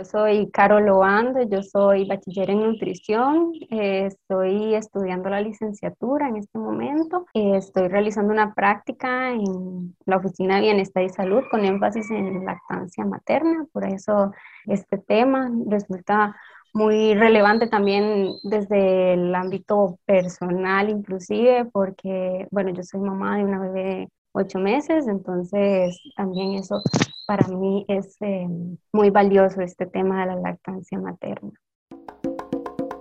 Yo 0.00 0.06
soy 0.06 0.50
Carol 0.50 0.86
Loando, 0.86 1.42
yo 1.42 1.62
soy 1.62 2.06
bachiller 2.06 2.48
en 2.48 2.62
nutrición, 2.62 3.52
eh, 3.70 4.06
estoy 4.06 4.74
estudiando 4.74 5.28
la 5.28 5.42
licenciatura 5.42 6.26
en 6.26 6.38
este 6.38 6.58
momento, 6.58 7.26
eh, 7.34 7.56
estoy 7.56 7.88
realizando 7.88 8.32
una 8.32 8.54
práctica 8.54 9.30
en 9.34 9.94
la 10.06 10.16
Oficina 10.16 10.54
de 10.54 10.62
Bienestar 10.62 11.02
y 11.02 11.10
Salud 11.10 11.42
con 11.50 11.66
énfasis 11.66 12.10
en 12.12 12.46
lactancia 12.46 13.04
materna, 13.04 13.66
por 13.74 13.84
eso 13.84 14.32
este 14.64 14.96
tema 14.96 15.50
resulta 15.66 16.34
muy 16.72 17.12
relevante 17.12 17.66
también 17.66 18.30
desde 18.44 19.12
el 19.12 19.34
ámbito 19.34 19.98
personal 20.06 20.88
inclusive, 20.88 21.66
porque, 21.66 22.48
bueno, 22.50 22.70
yo 22.70 22.82
soy 22.84 23.00
mamá 23.00 23.36
de 23.36 23.44
una 23.44 23.58
bebé 23.60 24.08
ocho 24.32 24.58
meses, 24.58 25.06
entonces 25.08 26.00
también 26.16 26.54
eso 26.54 26.80
para 27.26 27.46
mí 27.48 27.84
es 27.88 28.16
eh, 28.20 28.46
muy 28.92 29.10
valioso, 29.10 29.60
este 29.60 29.86
tema 29.86 30.20
de 30.20 30.34
la 30.34 30.36
lactancia 30.36 30.98
materna. 30.98 31.52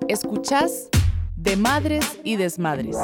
Escuchas 0.07 0.89
de 1.35 1.55
Madres 1.55 2.19
y 2.23 2.35
Desmadres. 2.35 2.97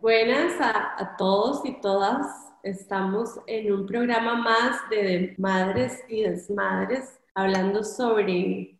Buenas 0.00 0.60
a, 0.60 1.02
a 1.02 1.16
todos 1.16 1.64
y 1.64 1.80
todas. 1.80 2.26
Estamos 2.62 3.38
en 3.46 3.72
un 3.72 3.86
programa 3.86 4.34
más 4.36 4.76
de 4.90 5.34
Madres 5.38 6.02
y 6.08 6.22
Desmadres, 6.22 7.18
hablando 7.34 7.84
sobre 7.84 8.78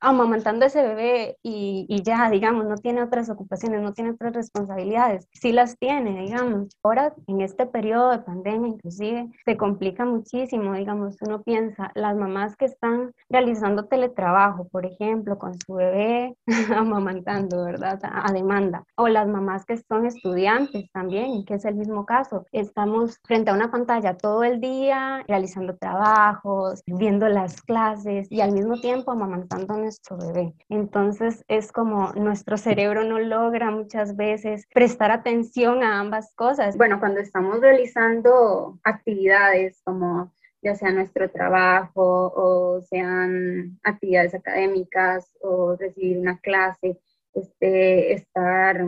amamantando 0.00 0.64
a 0.64 0.68
ese 0.68 0.82
bebé 0.82 1.38
y, 1.42 1.86
y, 1.88 2.02
ya, 2.02 2.28
digamos, 2.30 2.66
no 2.66 2.76
tiene 2.76 3.02
otras 3.02 3.30
ocupaciones, 3.30 3.80
no 3.80 3.94
tiene 3.94 4.10
otras 4.10 4.34
responsabilidades. 4.34 5.26
Sí 5.32 5.52
las 5.52 5.78
tiene, 5.78 6.20
digamos. 6.20 6.76
Ahora, 6.82 7.14
en 7.26 7.40
este 7.40 7.66
periodo 7.66 8.10
de 8.10 8.18
pandemia, 8.18 8.68
inclusive, 8.68 9.30
se 9.44 9.56
complica 9.56 10.04
muchísimo, 10.04 10.74
digamos, 10.74 11.16
uno 11.22 11.42
piensa, 11.42 11.90
las 11.94 12.16
mamás 12.16 12.54
que 12.56 12.66
están 12.66 13.12
realizando 13.30 13.86
teletrabajo, 13.86 14.68
por 14.68 14.84
ejemplo, 14.84 15.38
con 15.38 15.54
su 15.58 15.74
bebé 15.74 16.36
amamantando, 16.76 17.64
¿verdad? 17.64 17.98
A, 18.02 18.30
demanda. 18.32 18.84
O 18.96 19.08
las 19.08 19.26
mamás 19.26 19.64
que 19.64 19.78
son 19.78 20.06
estudiantes 20.06 20.90
también, 20.92 21.44
que 21.44 21.54
es 21.54 21.64
el 21.64 21.76
mismo 21.76 22.04
caso. 22.04 22.44
Estamos 22.52 23.18
frente 23.24 23.50
a 23.50 23.54
una 23.54 23.70
pantalla 23.70 24.16
todo 24.16 24.44
el 24.44 24.60
día, 24.60 25.24
realizando 25.26 25.76
trabajos, 25.76 26.82
viendo 26.86 27.28
las 27.28 27.62
clases 27.62 28.30
y 28.30 28.40
al 28.40 28.52
mismo 28.52 28.80
tiempo 28.80 29.13
amamantando 29.14 29.74
a 29.74 29.78
nuestro 29.78 30.16
bebé. 30.16 30.54
Entonces 30.68 31.44
es 31.48 31.72
como 31.72 32.12
nuestro 32.12 32.56
cerebro 32.56 33.04
no 33.04 33.18
logra 33.18 33.70
muchas 33.70 34.16
veces 34.16 34.66
prestar 34.72 35.10
atención 35.10 35.82
a 35.82 36.00
ambas 36.00 36.34
cosas. 36.34 36.76
Bueno, 36.76 37.00
cuando 37.00 37.20
estamos 37.20 37.60
realizando 37.60 38.78
actividades 38.84 39.80
como 39.84 40.32
ya 40.64 40.74
sea 40.74 40.90
nuestro 40.90 41.30
trabajo 41.30 42.32
o 42.34 42.80
sean 42.80 43.78
actividades 43.84 44.34
académicas 44.34 45.30
o 45.40 45.76
recibir 45.76 46.18
una 46.18 46.38
clase, 46.38 46.98
este, 47.34 48.14
estar 48.14 48.82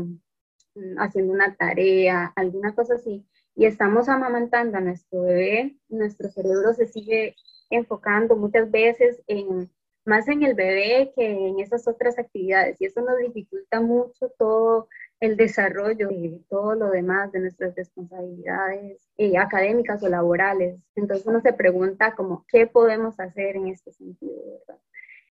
haciendo 0.99 1.33
una 1.33 1.55
tarea, 1.55 2.33
alguna 2.35 2.75
cosa 2.75 2.95
así, 2.95 3.27
y 3.55 3.67
estamos 3.67 4.09
amamantando 4.09 4.79
a 4.79 4.81
nuestro 4.81 5.23
bebé, 5.23 5.77
nuestro 5.89 6.31
cerebro 6.31 6.73
se 6.75 6.87
sigue 6.87 7.37
enfocando 7.71 8.37
muchas 8.37 8.71
veces 8.71 9.23
en 9.27 9.71
más 10.07 10.29
en 10.29 10.43
el 10.45 10.55
bebé 10.55 11.13
que 11.15 11.27
en 11.27 11.61
esas 11.61 11.87
otras 11.89 12.19
actividades. 12.19 12.81
Y 12.81 12.87
eso 12.87 13.01
nos 13.03 13.19
dificulta 13.19 13.81
mucho 13.81 14.31
todo 14.39 14.89
el 15.21 15.37
desarrollo 15.37 16.11
y 16.11 16.45
todo 16.49 16.75
lo 16.75 16.91
demás 16.91 17.33
de 17.33 17.41
nuestras 17.41 17.75
responsabilidades 17.75 18.99
eh, 19.17 19.37
académicas 19.37 20.03
o 20.03 20.09
laborales. 20.09 20.79
Entonces 20.95 21.27
uno 21.27 21.41
se 21.41 21.53
pregunta 21.53 22.15
como, 22.15 22.45
¿qué 22.49 22.67
podemos 22.67 23.19
hacer 23.19 23.57
en 23.57 23.69
este 23.69 23.93
sentido? 23.93 24.35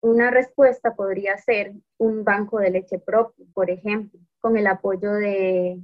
Una 0.02 0.32
respuesta 0.32 0.96
podría 0.96 1.38
ser 1.38 1.74
un 1.98 2.24
banco 2.24 2.60
de 2.60 2.72
leche 2.72 3.00
propio, 3.00 3.46
por 3.54 3.70
ejemplo, 3.70 4.20
con 4.44 4.58
el 4.58 4.68
apoyo 4.68 5.14
de, 5.14 5.80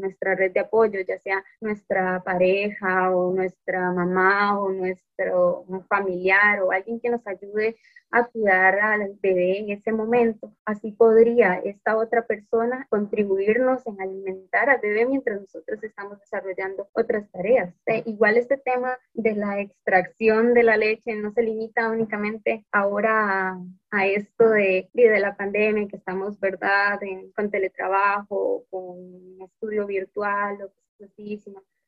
nuestra 0.00 0.34
red 0.34 0.50
de 0.52 0.58
apoyo, 0.58 0.98
ya 1.06 1.20
sea 1.20 1.44
nuestra 1.60 2.20
pareja 2.24 3.12
o 3.12 3.32
nuestra 3.32 3.92
mamá 3.92 4.60
o 4.60 4.72
nuestro 4.72 5.64
familiar 5.88 6.62
o 6.62 6.72
alguien 6.72 6.98
que 6.98 7.10
nos 7.10 7.24
ayude 7.28 7.76
a 8.10 8.24
cuidar 8.24 8.80
al 8.80 9.16
bebé 9.22 9.60
en 9.60 9.70
ese 9.70 9.92
momento. 9.92 10.52
Así 10.64 10.90
podría 10.90 11.54
esta 11.64 11.96
otra 11.96 12.26
persona 12.26 12.86
contribuirnos 12.90 13.86
en 13.86 14.00
alimentar 14.00 14.68
al 14.68 14.80
bebé 14.80 15.06
mientras 15.06 15.40
nosotros 15.40 15.80
estamos 15.84 16.18
desarrollando 16.18 16.88
otras 16.92 17.30
tareas. 17.30 17.72
Eh, 17.86 18.02
igual 18.06 18.36
este 18.36 18.56
tema 18.58 18.98
de 19.14 19.34
la 19.36 19.60
extracción 19.60 20.54
de 20.54 20.64
la 20.64 20.76
leche 20.76 21.14
no 21.14 21.30
se 21.32 21.42
limita 21.42 21.88
únicamente 21.88 22.66
ahora 22.72 23.50
a, 23.50 23.60
esto 23.92 24.50
de, 24.50 24.90
de, 24.92 25.20
la 25.20 25.36
pandemia 25.36 25.88
que 25.88 25.96
estamos, 25.96 26.38
¿verdad?, 26.40 27.00
con 27.34 27.50
teletrabajo, 27.50 28.64
con 28.70 29.40
estudio 29.40 29.86
virtual 29.86 30.56
o 30.62 30.68
cosas 30.68 31.12
así, 31.12 31.42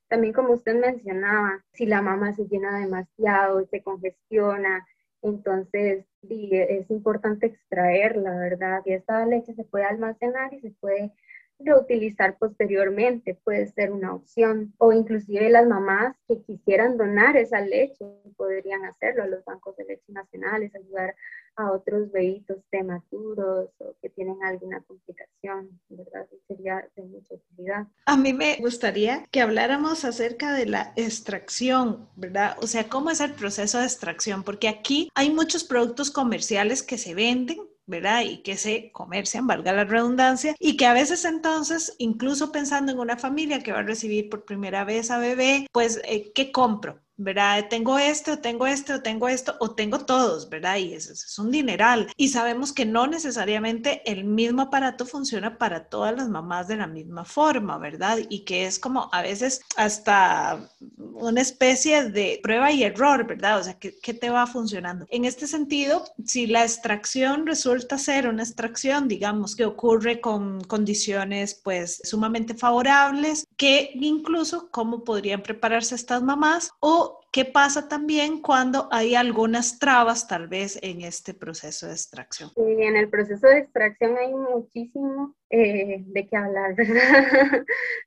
también 0.09 0.33
como 0.33 0.55
usted 0.55 0.75
mencionaba, 0.75 1.63
si 1.73 1.85
la 1.87 2.01
mamá 2.01 2.33
se 2.33 2.47
llena 2.47 2.79
demasiado, 2.79 3.67
se 3.67 3.83
congestiona, 3.83 4.87
entonces, 5.23 6.07
es 6.31 6.91
importante 6.91 7.47
extraerla, 7.47 8.37
¿verdad? 8.37 8.83
Y 8.85 8.93
esta 8.93 9.25
leche 9.27 9.55
se 9.55 9.65
puede 9.65 9.85
almacenar 9.85 10.55
y 10.55 10.61
se 10.61 10.71
puede 10.71 11.13
reutilizar 11.59 12.37
posteriormente, 12.39 13.39
puede 13.45 13.67
ser 13.67 13.93
una 13.93 14.15
opción. 14.15 14.75
O 14.79 14.93
inclusive 14.93 15.51
las 15.51 15.67
mamás 15.67 16.17
que 16.27 16.41
quisieran 16.43 16.97
donar 16.97 17.37
esa 17.37 17.61
leche 17.61 18.05
podrían 18.37 18.85
hacerlo 18.85 19.25
a 19.25 19.27
los 19.27 19.45
bancos 19.45 19.77
de 19.77 19.85
leche 19.85 20.13
nacionales, 20.13 20.75
ayudar 20.75 21.15
a 21.57 21.73
otros 21.73 22.13
bebitos 22.13 22.59
prematuros 22.71 23.69
o 23.79 23.97
que 24.01 24.09
tienen 24.11 24.37
alguna 24.45 24.81
complicación, 24.83 25.69
¿verdad? 25.89 26.27
sería 26.47 26.89
de 26.95 27.03
mucha 27.03 27.35
utilidad. 27.35 27.87
A 28.07 28.17
mí 28.17 28.33
me 28.33 28.57
gustaría 28.61 29.25
que 29.33 29.41
habláramos 29.41 30.05
acerca 30.05 30.53
de 30.53 30.67
la 30.67 30.93
extracción, 30.95 32.09
¿verdad? 32.15 32.57
O 32.63 32.69
sea, 32.69 32.89
¿cómo 32.89 33.11
es 33.11 33.21
el 33.21 33.33
proceso 33.33 33.79
de 33.79 33.85
extracción? 33.85 34.45
Porque 34.45 34.69
aquí 34.69 35.11
hay 35.17 35.31
muchos 35.31 35.65
productos 35.65 36.13
comerciales 36.13 36.85
que 36.85 36.97
se 36.97 37.15
venden 37.17 37.59
¿verdad? 37.89 38.23
Y 38.23 38.43
que 38.43 38.57
se 38.57 38.93
comercian, 38.93 39.47
valga 39.49 39.73
la 39.73 39.85
redundancia, 39.85 40.55
y 40.61 40.77
que 40.77 40.87
a 40.87 40.93
veces 40.95 41.25
entonces, 41.25 41.95
incluso 41.99 42.53
pensando 42.53 42.93
en 42.93 42.99
una 43.01 43.17
familia 43.19 43.61
que 43.63 43.73
va 43.73 43.81
a 43.81 43.83
recibir 43.83 44.29
por 44.31 44.45
primera 44.45 44.85
vez 44.85 45.11
a 45.11 45.19
bebé, 45.19 45.67
pues, 45.73 46.01
eh, 46.05 46.33
¿qué 46.35 46.53
compro? 46.53 47.01
¿Verdad? 47.19 47.67
Tengo 47.69 47.99
esto, 47.99 48.39
tengo 48.39 48.67
esto, 48.67 49.03
tengo 49.03 49.29
esto, 49.29 49.57
o 49.59 49.73
tengo 49.73 50.07
todos, 50.07 50.49
¿verdad? 50.49 50.77
Y 50.77 50.95
eso, 50.95 51.13
es 51.13 51.39
un 51.39 51.51
dineral. 51.51 52.11
Y 52.17 52.29
sabemos 52.29 52.73
que 52.73 52.87
no 52.87 53.07
necesariamente 53.07 54.03
el 54.11 54.25
mismo 54.25 54.63
aparato 54.63 55.05
funciona 55.05 55.59
para 55.59 55.89
todas 55.89 56.17
las 56.17 56.29
mamás 56.29 56.69
de 56.69 56.77
la 56.77 56.87
misma 56.87 57.25
forma, 57.25 57.77
¿verdad? 57.79 58.19
Y 58.29 58.45
que 58.45 58.67
es 58.67 58.79
como 58.79 59.11
a 59.13 59.23
veces 59.23 59.63
hasta 59.77 60.71
una 60.97 61.41
especie 61.41 62.09
de 62.09 62.39
prueba 62.43 62.71
y 62.71 62.85
error, 62.85 63.27
¿verdad? 63.27 63.59
O 63.59 63.65
sea, 63.65 63.75
¿qué, 63.79 63.99
qué 64.01 64.15
te 64.15 64.31
va 64.31 64.47
funcionando? 64.47 65.05
En 65.11 65.25
este 65.25 65.49
sentido, 65.49 66.05
si 66.25 66.47
la 66.47 66.63
extracción 66.63 67.47
resulta 67.47 67.99
ser 67.99 68.29
una 68.29 68.45
extracción, 68.45 69.09
digamos, 69.09 69.57
que 69.57 69.65
ocurre 69.65 70.21
con 70.21 70.63
condiciones 70.63 71.55
pues 71.55 72.01
sumamente 72.05 72.55
favorables, 72.55 73.47
que 73.57 73.91
incluso 73.95 74.69
cómo 74.71 75.03
podrían 75.03 75.43
prepararse 75.43 75.97
estas 75.97 76.23
mamás 76.23 76.71
o 76.79 77.08
qué 77.33 77.45
pasa 77.45 77.89
también 77.89 78.41
cuando 78.41 78.89
hay 78.91 79.15
algunas 79.15 79.79
trabas 79.79 80.27
tal 80.27 80.49
vez 80.49 80.79
en 80.83 81.03
este 81.03 81.35
proceso 81.35 81.87
de 81.87 81.93
extracción. 81.93 82.51
Sí, 82.55 82.63
en 82.63 82.97
el 82.97 83.09
proceso 83.09 83.47
de 83.47 83.59
extracción 83.59 84.17
hay 84.17 84.33
muchísimo 84.35 85.35
eh, 85.51 86.03
de 86.07 86.27
qué 86.27 86.37
hablar, 86.37 86.75
¿verdad? 86.77 87.65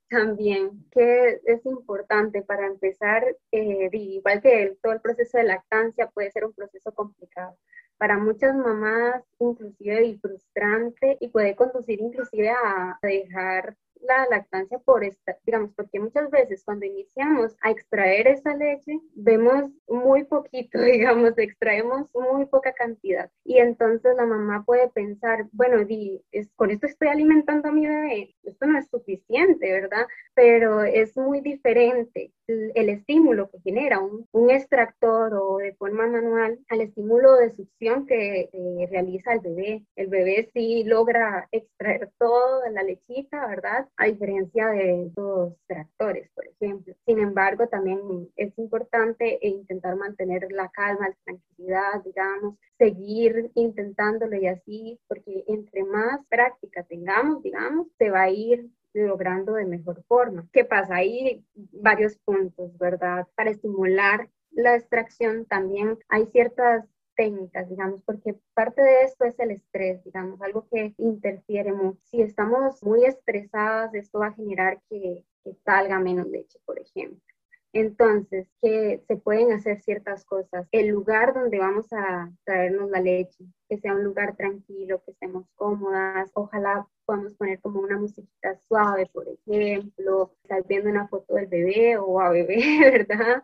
también, 0.08 0.84
que 0.90 1.40
es 1.44 1.64
importante 1.66 2.42
para 2.42 2.66
empezar, 2.66 3.24
eh, 3.52 3.88
igual 3.92 4.42
que 4.42 4.76
todo 4.82 4.92
el 4.92 5.00
proceso 5.00 5.38
de 5.38 5.44
lactancia 5.44 6.08
puede 6.08 6.30
ser 6.30 6.44
un 6.44 6.52
proceso 6.52 6.92
complicado 6.92 7.56
para 8.02 8.18
muchas 8.18 8.52
mamás 8.56 9.22
inclusive 9.38 10.04
y 10.06 10.18
frustrante 10.18 11.18
y 11.20 11.28
puede 11.28 11.54
conducir 11.54 12.00
inclusive 12.00 12.50
a 12.50 12.98
dejar 13.00 13.76
la 14.02 14.26
lactancia 14.28 14.78
por 14.78 15.04
esta, 15.04 15.36
digamos, 15.44 15.72
porque 15.74 16.00
muchas 16.00 16.30
veces 16.30 16.64
cuando 16.64 16.86
iniciamos 16.86 17.56
a 17.60 17.70
extraer 17.70 18.26
esa 18.28 18.54
leche, 18.54 19.00
vemos 19.14 19.70
muy 19.88 20.24
poquito, 20.24 20.80
digamos, 20.82 21.36
extraemos 21.38 22.08
muy 22.14 22.46
poca 22.46 22.72
cantidad. 22.72 23.30
Y 23.44 23.58
entonces 23.58 24.14
la 24.16 24.26
mamá 24.26 24.64
puede 24.64 24.88
pensar, 24.90 25.46
bueno, 25.52 25.84
di, 25.84 26.22
es, 26.32 26.50
con 26.56 26.70
esto 26.70 26.86
estoy 26.86 27.08
alimentando 27.08 27.68
a 27.68 27.72
mi 27.72 27.86
bebé, 27.86 28.34
esto 28.42 28.66
no 28.66 28.78
es 28.78 28.88
suficiente, 28.88 29.70
¿verdad? 29.72 30.06
Pero 30.34 30.82
es 30.82 31.16
muy 31.16 31.40
diferente 31.40 32.32
el, 32.74 32.88
estímulo 32.88 33.50
que 33.50 33.60
genera 33.60 34.00
un, 34.00 34.50
extractor 34.50 35.34
o 35.34 35.58
de 35.58 35.74
forma 35.74 36.06
manual 36.06 36.58
al 36.68 36.80
estímulo 36.82 37.36
de 37.36 37.54
succión 37.54 38.06
que 38.06 38.50
realiza 38.90 39.32
el 39.34 39.40
bebé. 39.40 39.86
El 39.96 40.08
bebé 40.08 40.50
sí 40.52 40.84
logra 40.84 41.48
extraer 41.52 42.10
toda 42.18 42.68
la 42.70 42.82
lechita, 42.82 43.46
¿verdad? 43.46 43.88
a 43.96 44.06
diferencia 44.06 44.68
de 44.68 45.10
los 45.16 45.54
tractores, 45.66 46.30
por 46.34 46.46
ejemplo. 46.46 46.94
Sin 47.06 47.18
embargo, 47.18 47.66
también 47.68 48.28
es 48.36 48.56
importante 48.58 49.38
intentar 49.42 49.96
mantener 49.96 50.50
la 50.50 50.68
calma, 50.70 51.08
la 51.08 51.16
tranquilidad, 51.24 52.02
digamos, 52.04 52.56
seguir 52.78 53.50
intentándolo 53.54 54.36
y 54.36 54.46
así, 54.46 54.98
porque 55.08 55.44
entre 55.46 55.84
más 55.84 56.20
práctica 56.28 56.82
tengamos, 56.84 57.42
digamos, 57.42 57.86
se 57.98 58.10
va 58.10 58.22
a 58.22 58.30
ir 58.30 58.68
logrando 58.94 59.54
de 59.54 59.64
mejor 59.64 60.02
forma. 60.04 60.46
¿Qué 60.52 60.64
pasa? 60.64 60.96
Hay 60.96 61.44
varios 61.54 62.18
puntos, 62.18 62.76
¿verdad? 62.78 63.26
Para 63.34 63.50
estimular 63.50 64.28
la 64.50 64.76
extracción 64.76 65.46
también 65.46 65.98
hay 66.08 66.26
ciertas 66.26 66.84
técnicas, 67.16 67.68
digamos, 67.68 68.02
porque 68.04 68.36
parte 68.54 68.82
de 68.82 69.02
esto 69.02 69.24
es 69.24 69.38
el 69.38 69.50
estrés, 69.50 70.02
digamos, 70.04 70.40
algo 70.40 70.66
que 70.70 70.94
interfiere 70.98 71.72
mucho. 71.72 71.98
Si 72.04 72.22
estamos 72.22 72.82
muy 72.82 73.04
estresadas, 73.04 73.94
esto 73.94 74.20
va 74.20 74.28
a 74.28 74.34
generar 74.34 74.80
que, 74.88 75.24
que 75.44 75.54
salga 75.64 75.98
menos 75.98 76.26
leche, 76.28 76.58
por 76.64 76.78
ejemplo. 76.78 77.31
Entonces, 77.72 78.48
que 78.60 79.02
se 79.08 79.16
pueden 79.16 79.52
hacer 79.52 79.80
ciertas 79.80 80.24
cosas. 80.26 80.68
El 80.72 80.88
lugar 80.88 81.32
donde 81.32 81.58
vamos 81.58 81.90
a 81.92 82.30
traernos 82.44 82.90
la 82.90 83.00
leche, 83.00 83.46
que 83.68 83.78
sea 83.78 83.94
un 83.94 84.04
lugar 84.04 84.36
tranquilo, 84.36 85.02
que 85.04 85.12
estemos 85.12 85.46
cómodas. 85.54 86.30
Ojalá 86.34 86.86
podamos 87.06 87.34
poner 87.34 87.60
como 87.60 87.80
una 87.80 87.98
musiquita 87.98 88.56
suave, 88.68 89.06
por 89.06 89.26
ejemplo, 89.26 90.34
estar 90.42 90.66
viendo 90.66 90.90
una 90.90 91.08
foto 91.08 91.34
del 91.34 91.46
bebé 91.46 91.96
o 91.96 92.20
a 92.20 92.30
bebé, 92.30 92.56
¿verdad? 93.08 93.42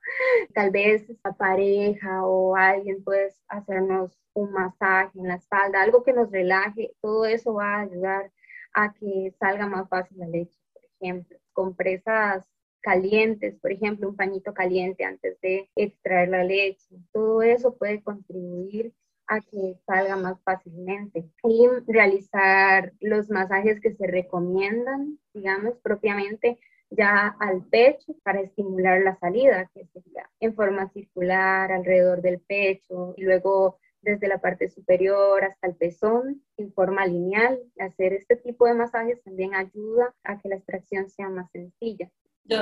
Tal 0.52 0.70
vez 0.70 1.10
a 1.24 1.32
pareja 1.32 2.26
o 2.26 2.55
alguien 2.55 3.03
puede 3.03 3.32
hacernos 3.48 4.19
un 4.34 4.53
masaje 4.53 5.19
en 5.19 5.29
la 5.29 5.36
espalda, 5.36 5.82
algo 5.82 6.03
que 6.05 6.12
nos 6.12 6.31
relaje. 6.31 6.93
Todo 7.00 7.24
eso 7.24 7.55
va 7.55 7.76
a 7.76 7.81
ayudar 7.81 8.31
a 8.74 8.93
que 8.93 9.34
salga 9.41 9.67
más 9.67 9.88
fácil 9.88 10.19
la 10.19 10.29
leche, 10.29 10.58
por 10.72 10.82
ejemplo. 10.84 11.38
Compresas 11.53 12.44
calientes, 12.81 13.56
por 13.61 13.73
ejemplo, 13.73 14.08
un 14.08 14.17
pañito 14.17 14.55
caliente 14.55 15.05
antes 15.05 15.41
de 15.41 15.69
extraer 15.77 16.29
la 16.29 16.44
leche. 16.44 16.97
Todo 17.13 17.43
eso 17.43 17.77
puede 17.77 18.03
contribuir 18.03 18.93
a 19.27 19.41
que 19.41 19.77
salga 19.87 20.17
más 20.17 20.41
fácilmente 20.43 21.29
y 21.44 21.67
realizar 21.87 22.93
los 23.01 23.29
masajes 23.31 23.81
que 23.81 23.94
se 23.94 24.06
recomiendan, 24.06 25.19
digamos, 25.35 25.75
propiamente 25.82 26.58
ya 26.91 27.37
al 27.39 27.65
pecho 27.67 28.15
para 28.23 28.41
estimular 28.41 29.03
la 29.03 29.17
salida, 29.19 29.70
que 29.75 29.85
sería 29.87 30.29
en 30.41 30.55
forma 30.55 30.89
circular 30.89 31.70
alrededor 31.70 32.23
del 32.23 32.41
pecho 32.41 33.15
y 33.17 33.23
luego 33.23 33.79
desde 34.01 34.29
la 34.29 34.41
parte 34.41 34.69
superior 34.69 35.44
hasta 35.44 35.67
el 35.67 35.77
pezón 35.77 36.43
en 36.56 36.73
forma 36.73 37.06
lineal. 37.06 37.61
Hacer 37.79 38.15
este 38.15 38.37
tipo 38.37 38.67
de 38.67 38.75
masajes 38.75 39.23
también 39.23 39.55
ayuda 39.55 40.15
a 40.25 40.39
que 40.39 40.49
la 40.49 40.56
extracción 40.56 41.11
sea 41.11 41.29
más 41.29 41.51
sencilla. 41.51 42.11
Yo, 42.48 42.56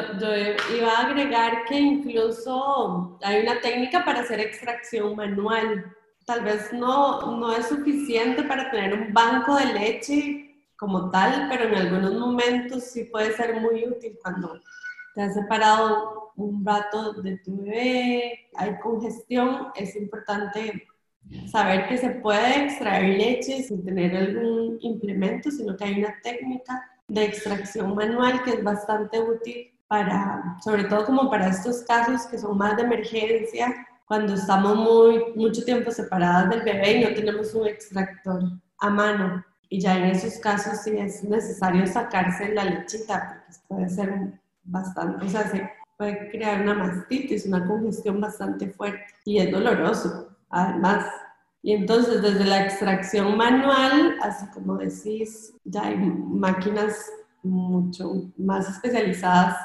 iba 0.77 0.91
a 0.91 1.07
agregar 1.07 1.65
que 1.69 1.79
incluso 1.79 3.17
hay 3.23 3.43
una 3.43 3.61
técnica 3.61 4.05
para 4.05 4.21
hacer 4.21 4.41
extracción 4.41 5.15
manual. 5.15 5.95
Tal 6.25 6.43
vez 6.43 6.73
no, 6.73 7.37
no 7.37 7.57
es 7.57 7.69
suficiente 7.69 8.43
para 8.43 8.69
tener 8.73 8.95
un 8.95 9.15
banco 9.15 9.55
de 9.55 9.67
leche 9.67 10.57
como 10.77 11.09
tal, 11.11 11.47
pero 11.49 11.69
en 11.69 11.75
algunos 11.77 12.15
momentos 12.15 12.83
sí 12.83 13.05
puede 13.05 13.33
ser 13.35 13.61
muy 13.61 13.87
útil 13.87 14.19
cuando 14.21 14.61
te 15.15 15.23
has 15.23 15.35
separado 15.35 16.33
un 16.35 16.67
rato 16.67 17.13
de 17.23 17.39
tu 17.39 17.63
bebé, 17.63 18.49
hay 18.57 18.79
congestión, 18.83 19.69
es 19.77 19.95
importante 19.95 20.85
saber 21.47 21.87
que 21.89 21.97
se 21.97 22.11
puede 22.11 22.65
extraer 22.65 23.17
leche 23.17 23.63
sin 23.63 23.85
tener 23.85 24.17
algún 24.17 24.79
implemento, 24.81 25.49
sino 25.49 25.77
que 25.77 25.85
hay 25.85 26.01
una 26.01 26.21
técnica 26.23 26.91
de 27.07 27.25
extracción 27.25 27.95
manual 27.95 28.43
que 28.43 28.51
es 28.51 28.65
bastante 28.65 29.21
útil 29.21 29.76
para, 29.89 30.57
sobre 30.63 30.85
todo 30.85 31.05
como 31.07 31.31
para 31.31 31.49
estos 31.49 31.83
casos 31.83 32.27
que 32.27 32.39
son 32.39 32.59
más 32.59 32.77
de 32.77 32.83
emergencia, 32.83 33.87
cuando 34.07 34.35
estamos 34.35 34.77
muy, 34.77 35.33
mucho 35.35 35.65
tiempo 35.65 35.91
separadas 35.91 36.49
del 36.51 36.63
bebé 36.63 36.93
y 36.93 37.05
no 37.05 37.15
tenemos 37.15 37.55
un 37.55 37.67
extractor 37.67 38.43
a 38.79 38.91
mano. 38.91 39.45
y 39.69 39.81
ya 39.81 39.99
en 39.99 40.05
esos 40.05 40.39
casos 40.39 40.79
sí 40.85 40.97
es 40.97 41.25
necesario 41.25 41.87
sacarse 41.89 42.55
la 42.55 42.65
lechita 42.65 43.43
porque 43.45 43.61
puede 43.67 43.89
ser 43.89 44.41
bastante, 44.63 45.25
o 45.25 45.29
sea, 45.29 45.51
se 45.51 45.69
puede 45.97 46.31
crear 46.31 46.63
una 46.63 46.75
mastitis, 46.75 47.47
una 47.47 47.67
congestión 47.67 48.21
bastante 48.21 48.69
fuerte 48.69 49.05
y 49.25 49.39
es 49.39 49.51
doloroso, 49.51 50.29
además. 50.51 51.07
Y 51.63 51.73
entonces 51.73 52.23
desde 52.23 52.45
la 52.45 52.65
extracción 52.65 53.37
manual, 53.37 54.17
así 54.23 54.47
como 54.55 54.77
decís, 54.77 55.53
ya 55.65 55.87
hay 55.87 55.97
máquinas 55.97 57.11
mucho 57.43 58.31
más 58.37 58.69
especializadas 58.69 59.57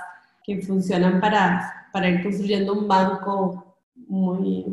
que 0.43 0.61
funcionan 0.61 1.19
para, 1.19 1.89
para 1.93 2.09
ir 2.09 2.23
construyendo 2.23 2.73
un 2.73 2.87
banco 2.87 3.77
muy, 3.95 4.65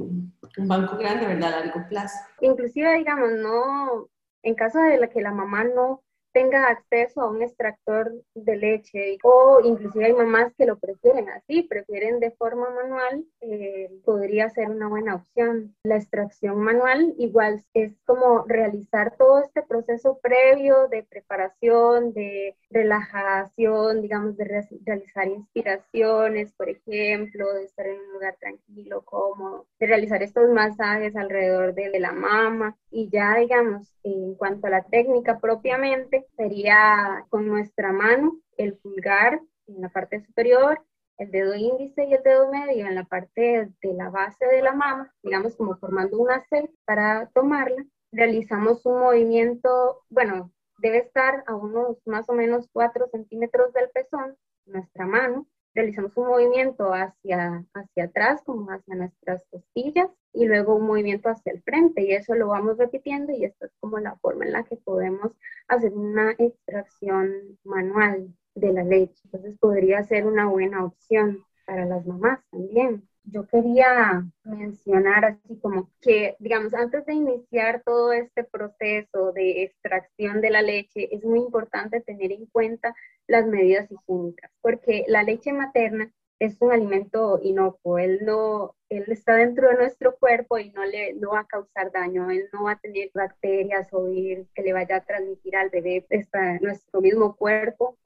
un 0.58 0.68
banco 0.68 0.96
grande, 0.96 1.26
¿verdad? 1.26 1.54
A 1.54 1.66
largo 1.66 1.88
plazo. 1.88 2.18
Inclusive, 2.40 2.94
digamos, 2.94 3.30
no, 3.38 4.08
en 4.42 4.54
caso 4.54 4.80
de 4.80 5.08
que 5.08 5.20
la 5.20 5.32
mamá 5.32 5.64
no 5.64 6.02
tenga 6.38 6.68
acceso 6.68 7.20
a 7.20 7.30
un 7.30 7.42
extractor 7.42 8.12
de 8.36 8.56
leche 8.56 9.18
o 9.24 9.60
inclusive 9.64 10.04
hay 10.04 10.12
mamás 10.12 10.52
que 10.56 10.66
lo 10.66 10.78
prefieren 10.78 11.28
así, 11.30 11.64
prefieren 11.64 12.20
de 12.20 12.30
forma 12.30 12.70
manual, 12.70 13.24
eh, 13.40 13.90
podría 14.04 14.48
ser 14.50 14.70
una 14.70 14.86
buena 14.86 15.16
opción. 15.16 15.74
La 15.82 15.96
extracción 15.96 16.58
manual 16.58 17.12
igual 17.18 17.64
es 17.74 17.92
como 18.04 18.44
realizar 18.46 19.16
todo 19.16 19.40
este 19.40 19.64
proceso 19.64 20.20
previo 20.22 20.86
de 20.86 21.02
preparación, 21.02 22.12
de 22.12 22.56
relajación, 22.70 24.00
digamos, 24.00 24.36
de 24.36 24.68
realizar 24.84 25.26
inspiraciones, 25.26 26.52
por 26.52 26.68
ejemplo, 26.68 27.52
de 27.54 27.64
estar 27.64 27.86
en 27.88 27.98
un 27.98 28.12
lugar 28.12 28.36
tranquilo, 28.38 29.02
cómodo, 29.04 29.66
de 29.80 29.86
realizar 29.88 30.22
estos 30.22 30.48
masajes 30.50 31.16
alrededor 31.16 31.74
de, 31.74 31.90
de 31.90 31.98
la 31.98 32.12
mama 32.12 32.76
y 32.92 33.08
ya, 33.10 33.34
digamos, 33.34 33.92
en 34.04 34.36
cuanto 34.36 34.68
a 34.68 34.70
la 34.70 34.82
técnica 34.84 35.40
propiamente, 35.40 36.27
sería 36.36 37.26
con 37.28 37.46
nuestra 37.46 37.92
mano, 37.92 38.38
el 38.56 38.76
pulgar 38.76 39.40
en 39.66 39.80
la 39.80 39.88
parte 39.88 40.24
superior, 40.24 40.82
el 41.18 41.30
dedo 41.30 41.54
índice 41.54 42.04
y 42.04 42.14
el 42.14 42.22
dedo 42.22 42.50
medio 42.50 42.86
en 42.86 42.94
la 42.94 43.04
parte 43.04 43.68
de 43.82 43.94
la 43.94 44.08
base 44.08 44.46
de 44.46 44.62
la 44.62 44.72
mama, 44.72 45.12
digamos 45.22 45.56
como 45.56 45.76
formando 45.76 46.18
una 46.18 46.44
C 46.48 46.70
para 46.84 47.28
tomarla. 47.34 47.84
Realizamos 48.12 48.86
un 48.86 49.00
movimiento, 49.00 50.02
bueno, 50.08 50.52
debe 50.78 50.98
estar 50.98 51.44
a 51.46 51.54
unos 51.54 51.98
más 52.06 52.28
o 52.28 52.32
menos 52.32 52.68
4 52.72 53.08
centímetros 53.08 53.72
del 53.72 53.90
pezón, 53.90 54.36
nuestra 54.64 55.06
mano. 55.06 55.46
Realizamos 55.78 56.10
un 56.16 56.26
movimiento 56.26 56.92
hacia, 56.92 57.64
hacia 57.72 58.04
atrás, 58.04 58.42
como 58.44 58.68
hacia 58.72 58.96
nuestras 58.96 59.44
costillas, 59.48 60.10
y 60.32 60.44
luego 60.44 60.74
un 60.74 60.88
movimiento 60.88 61.28
hacia 61.28 61.52
el 61.52 61.62
frente 61.62 62.02
y 62.02 62.10
eso 62.14 62.34
lo 62.34 62.48
vamos 62.48 62.78
repitiendo 62.78 63.32
y 63.32 63.44
esta 63.44 63.66
es 63.66 63.72
como 63.78 64.00
la 64.00 64.16
forma 64.16 64.44
en 64.44 64.52
la 64.54 64.64
que 64.64 64.76
podemos 64.76 65.30
hacer 65.68 65.92
una 65.92 66.32
extracción 66.32 67.58
manual 67.62 68.34
de 68.56 68.72
la 68.72 68.82
leche. 68.82 69.20
Entonces 69.26 69.56
podría 69.60 70.02
ser 70.02 70.26
una 70.26 70.46
buena 70.46 70.84
opción 70.84 71.44
para 71.64 71.86
las 71.86 72.04
mamás 72.04 72.40
también. 72.50 73.07
Yo 73.30 73.46
quería 73.46 74.24
mencionar 74.44 75.24
así 75.24 75.58
como 75.60 75.90
que, 76.00 76.36
digamos, 76.38 76.72
antes 76.72 77.04
de 77.04 77.12
iniciar 77.12 77.82
todo 77.84 78.12
este 78.12 78.44
proceso 78.44 79.32
de 79.32 79.64
extracción 79.64 80.40
de 80.40 80.50
la 80.50 80.62
leche, 80.62 81.14
es 81.14 81.24
muy 81.24 81.40
importante 81.40 82.00
tener 82.00 82.32
en 82.32 82.46
cuenta 82.46 82.94
las 83.26 83.46
medidas 83.46 83.90
higiénicas, 83.90 84.50
porque 84.62 85.04
la 85.08 85.22
leche 85.24 85.52
materna 85.52 86.10
es 86.38 86.56
un 86.60 86.72
alimento 86.72 87.40
inocuo, 87.42 87.98
él 87.98 88.20
no, 88.22 88.76
él 88.88 89.04
está 89.08 89.34
dentro 89.36 89.68
de 89.68 89.76
nuestro 89.76 90.16
cuerpo 90.16 90.58
y 90.58 90.70
no 90.70 90.84
le 90.84 91.14
no 91.14 91.30
va 91.32 91.40
a 91.40 91.46
causar 91.46 91.90
daño, 91.92 92.30
él 92.30 92.48
no 92.52 92.64
va 92.64 92.72
a 92.72 92.78
tener 92.78 93.10
bacterias 93.12 93.88
o 93.92 94.04
virus 94.04 94.46
que 94.54 94.62
le 94.62 94.72
vaya 94.72 94.96
a 94.96 95.04
transmitir 95.04 95.56
al 95.56 95.70
bebé, 95.70 96.06
está 96.10 96.58
nuestro 96.60 97.00
mismo 97.00 97.36
cuerpo 97.36 97.98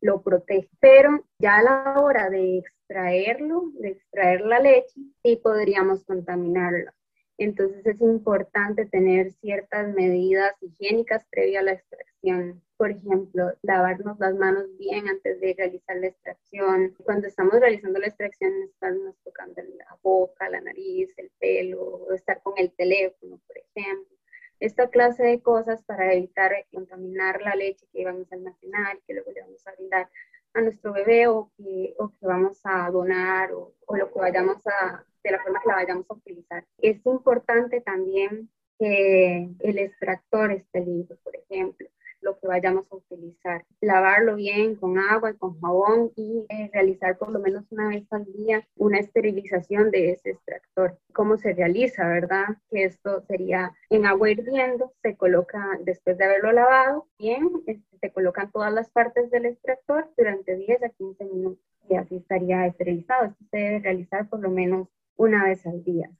lo 0.00 0.22
protege. 0.22 0.68
Pero 0.80 1.24
ya 1.38 1.56
a 1.56 1.62
la 1.62 2.00
hora 2.00 2.30
de 2.30 2.58
extraerlo, 2.58 3.70
de 3.78 3.90
extraer 3.90 4.42
la 4.42 4.60
leche, 4.60 5.00
sí 5.22 5.36
podríamos 5.36 6.04
contaminarlo. 6.04 6.92
Entonces 7.38 7.86
es 7.86 8.00
importante 8.02 8.84
tener 8.84 9.32
ciertas 9.32 9.88
medidas 9.94 10.54
higiénicas 10.60 11.24
previa 11.30 11.60
a 11.60 11.62
la 11.62 11.72
extracción. 11.72 12.62
Por 12.80 12.92
ejemplo, 12.92 13.52
lavarnos 13.60 14.18
las 14.18 14.34
manos 14.36 14.64
bien 14.78 15.06
antes 15.06 15.38
de 15.38 15.52
realizar 15.52 15.96
la 15.98 16.06
extracción. 16.06 16.94
Cuando 17.04 17.26
estamos 17.26 17.60
realizando 17.60 17.98
la 17.98 18.06
extracción, 18.06 18.54
estarnos 18.62 19.16
tocando 19.22 19.60
la 19.76 19.98
boca, 20.00 20.48
la 20.48 20.62
nariz, 20.62 21.10
el 21.18 21.30
pelo, 21.38 22.10
estar 22.14 22.40
con 22.42 22.54
el 22.56 22.72
teléfono, 22.72 23.38
por 23.46 23.58
ejemplo. 23.58 24.16
Esta 24.60 24.88
clase 24.88 25.24
de 25.24 25.42
cosas 25.42 25.82
para 25.82 26.14
evitar 26.14 26.52
contaminar 26.72 27.42
la 27.42 27.54
leche 27.54 27.86
que 27.92 28.06
vamos 28.06 28.32
a 28.32 28.36
almacenar, 28.36 28.98
que 29.06 29.12
luego 29.12 29.30
le 29.30 29.42
vamos 29.42 29.66
a 29.66 29.72
brindar 29.72 30.08
a 30.54 30.62
nuestro 30.62 30.94
bebé 30.94 31.26
o 31.26 31.52
que, 31.58 31.94
o 31.98 32.08
que 32.08 32.26
vamos 32.26 32.62
a 32.64 32.90
donar 32.90 33.52
o, 33.52 33.74
o 33.84 33.96
lo 33.98 34.10
que 34.10 34.20
vayamos 34.20 34.66
a, 34.66 35.04
de 35.22 35.30
la 35.30 35.42
forma 35.42 35.60
que 35.60 35.68
la 35.68 35.74
vayamos 35.74 36.10
a 36.10 36.14
utilizar. 36.14 36.64
Es 36.78 37.04
importante 37.04 37.82
también 37.82 38.48
que 38.78 39.50
el 39.58 39.78
extractor 39.78 40.50
esté 40.52 40.80
limpio, 40.80 41.18
por 41.22 41.36
ejemplo, 41.36 41.79
lo 42.30 42.38
que 42.38 42.46
vayamos 42.46 42.86
a 42.90 42.96
utilizar. 42.96 43.64
Lavarlo 43.80 44.36
bien 44.36 44.76
con 44.76 44.98
agua 44.98 45.30
y 45.30 45.36
con 45.36 45.60
jabón 45.60 46.12
y 46.16 46.46
eh, 46.48 46.70
realizar 46.72 47.18
por 47.18 47.30
lo 47.30 47.40
menos 47.40 47.64
una 47.70 47.88
vez 47.88 48.06
al 48.12 48.24
día 48.32 48.66
una 48.76 48.98
esterilización 48.98 49.90
de 49.90 50.12
ese 50.12 50.30
extractor. 50.30 50.98
¿Cómo 51.12 51.36
se 51.36 51.52
realiza, 51.52 52.06
verdad? 52.06 52.46
Que 52.70 52.84
esto 52.84 53.22
sería 53.22 53.72
en 53.90 54.06
agua 54.06 54.30
hirviendo, 54.30 54.92
se 55.02 55.16
coloca 55.16 55.78
después 55.84 56.16
de 56.18 56.24
haberlo 56.24 56.52
lavado 56.52 57.06
bien, 57.18 57.48
este, 57.66 57.98
se 58.00 58.12
colocan 58.12 58.50
todas 58.50 58.72
las 58.72 58.90
partes 58.90 59.30
del 59.30 59.46
extractor 59.46 60.08
durante 60.16 60.56
10 60.56 60.82
a 60.84 60.88
15 60.90 61.24
minutos 61.24 61.64
y 61.88 61.96
así 61.96 62.16
estaría 62.16 62.66
esterilizado. 62.66 63.26
Esto 63.26 63.44
se 63.50 63.56
debe 63.56 63.78
realizar 63.80 64.28
por 64.28 64.40
lo 64.40 64.50
menos 64.50 64.88
una 65.16 65.44
vez 65.44 65.66
al 65.66 65.82
día. 65.82 66.10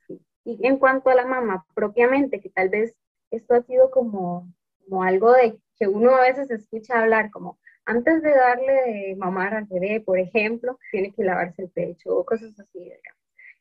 Y 0.45 0.67
en 0.67 0.79
cuanto 0.79 1.11
a 1.11 1.15
la 1.15 1.25
mamá 1.25 1.65
propiamente, 1.75 2.41
que 2.41 2.51
tal 2.51 2.69
vez 2.69 2.95
esto 3.31 3.55
ha 3.55 3.63
sido 3.63 3.91
como, 3.91 4.53
como 4.85 5.05
algo 5.05 5.33
de 5.33 5.59
que 5.81 5.89
uno 5.89 6.15
a 6.15 6.21
veces 6.21 6.51
escucha 6.51 7.01
hablar 7.01 7.31
como 7.31 7.59
antes 7.87 8.23
de 8.23 8.31
darle 8.31 8.73
de 8.73 9.17
mamar 9.17 9.55
al 9.55 9.65
bebé, 9.65 10.01
por 10.01 10.19
ejemplo, 10.19 10.79
tiene 10.93 11.13
que 11.13 11.25
lavarse 11.25 11.63
el 11.63 11.71
pecho 11.71 12.17
o 12.17 12.25
cosas 12.25 12.53
así. 12.61 12.93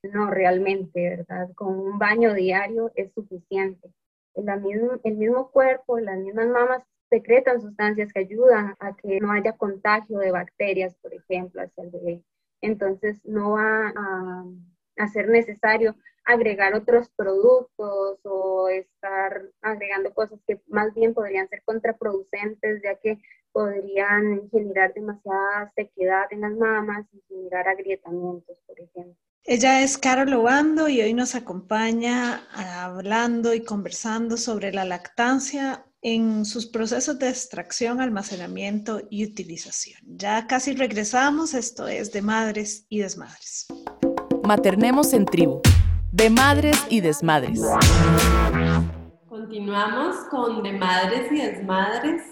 No, 0.03 0.29
realmente, 0.29 1.09
¿verdad? 1.09 1.49
Con 1.55 1.79
un 1.79 1.97
baño 1.97 2.33
diario 2.33 2.91
es 2.95 3.11
suficiente. 3.13 3.89
La 4.35 4.57
mismo, 4.57 4.99
el 5.03 5.15
mismo 5.15 5.49
cuerpo, 5.49 5.99
las 5.99 6.17
mismas 6.19 6.47
mamas 6.47 6.83
secretan 7.09 7.61
sustancias 7.61 8.13
que 8.13 8.19
ayudan 8.19 8.75
a 8.79 8.95
que 8.95 9.19
no 9.19 9.31
haya 9.31 9.57
contagio 9.57 10.19
de 10.19 10.31
bacterias, 10.31 10.95
por 11.01 11.13
ejemplo, 11.13 11.61
hacia 11.61 11.83
el 11.83 11.89
bebé. 11.89 12.23
Entonces, 12.61 13.19
no 13.25 13.53
va 13.53 13.93
a, 13.95 14.45
hacer 14.97 15.29
necesario 15.29 15.95
agregar 16.25 16.73
otros 16.75 17.09
productos 17.15 18.19
o 18.23 18.69
estar 18.69 19.43
agregando 19.61 20.13
cosas 20.13 20.39
que 20.47 20.61
más 20.67 20.93
bien 20.93 21.13
podrían 21.13 21.49
ser 21.49 21.61
contraproducentes, 21.63 22.81
ya 22.83 22.95
que 22.95 23.19
podrían 23.51 24.49
generar 24.51 24.93
demasiada 24.93 25.71
sequedad 25.75 26.25
en 26.31 26.41
las 26.41 26.53
mamas 26.53 27.05
y 27.13 27.21
generar 27.27 27.67
agrietamientos, 27.67 28.57
por 28.67 28.79
ejemplo. 28.79 29.15
Ella 29.45 29.81
es 29.81 29.97
Carol 29.97 30.33
Obando 30.33 30.89
y 30.89 31.01
hoy 31.01 31.13
nos 31.13 31.33
acompaña 31.33 32.43
hablando 32.53 33.53
y 33.53 33.63
conversando 33.63 34.37
sobre 34.37 34.71
la 34.71 34.85
lactancia 34.85 35.85
en 36.01 36.45
sus 36.45 36.67
procesos 36.67 37.19
de 37.19 37.29
extracción, 37.29 37.99
almacenamiento 37.99 39.01
y 39.09 39.25
utilización. 39.25 39.99
Ya 40.05 40.45
casi 40.47 40.73
regresamos, 40.75 41.53
esto 41.53 41.87
es 41.87 42.11
de 42.11 42.21
madres 42.21 42.85
y 42.89 42.99
desmadres. 42.99 43.67
Maternemos 44.43 45.13
en 45.13 45.25
tribu, 45.25 45.61
de 46.11 46.29
madres 46.29 46.75
y 46.89 47.01
desmadres. 47.01 47.61
Continuamos 49.27 50.15
con 50.31 50.63
de 50.63 50.73
madres 50.73 51.31
y 51.31 51.41
desmadres, 51.41 52.23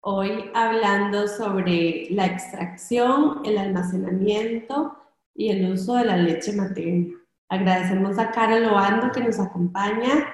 hoy 0.00 0.50
hablando 0.54 1.28
sobre 1.28 2.06
la 2.10 2.26
extracción, 2.26 3.42
el 3.44 3.58
almacenamiento 3.58 4.96
y 5.34 5.50
el 5.50 5.72
uso 5.72 5.96
de 5.96 6.04
la 6.06 6.16
leche 6.16 6.52
materna. 6.54 7.14
Agradecemos 7.48 8.18
a 8.18 8.30
Carol 8.30 8.62
Loando 8.62 9.12
que 9.12 9.20
nos 9.20 9.38
acompaña 9.38 10.26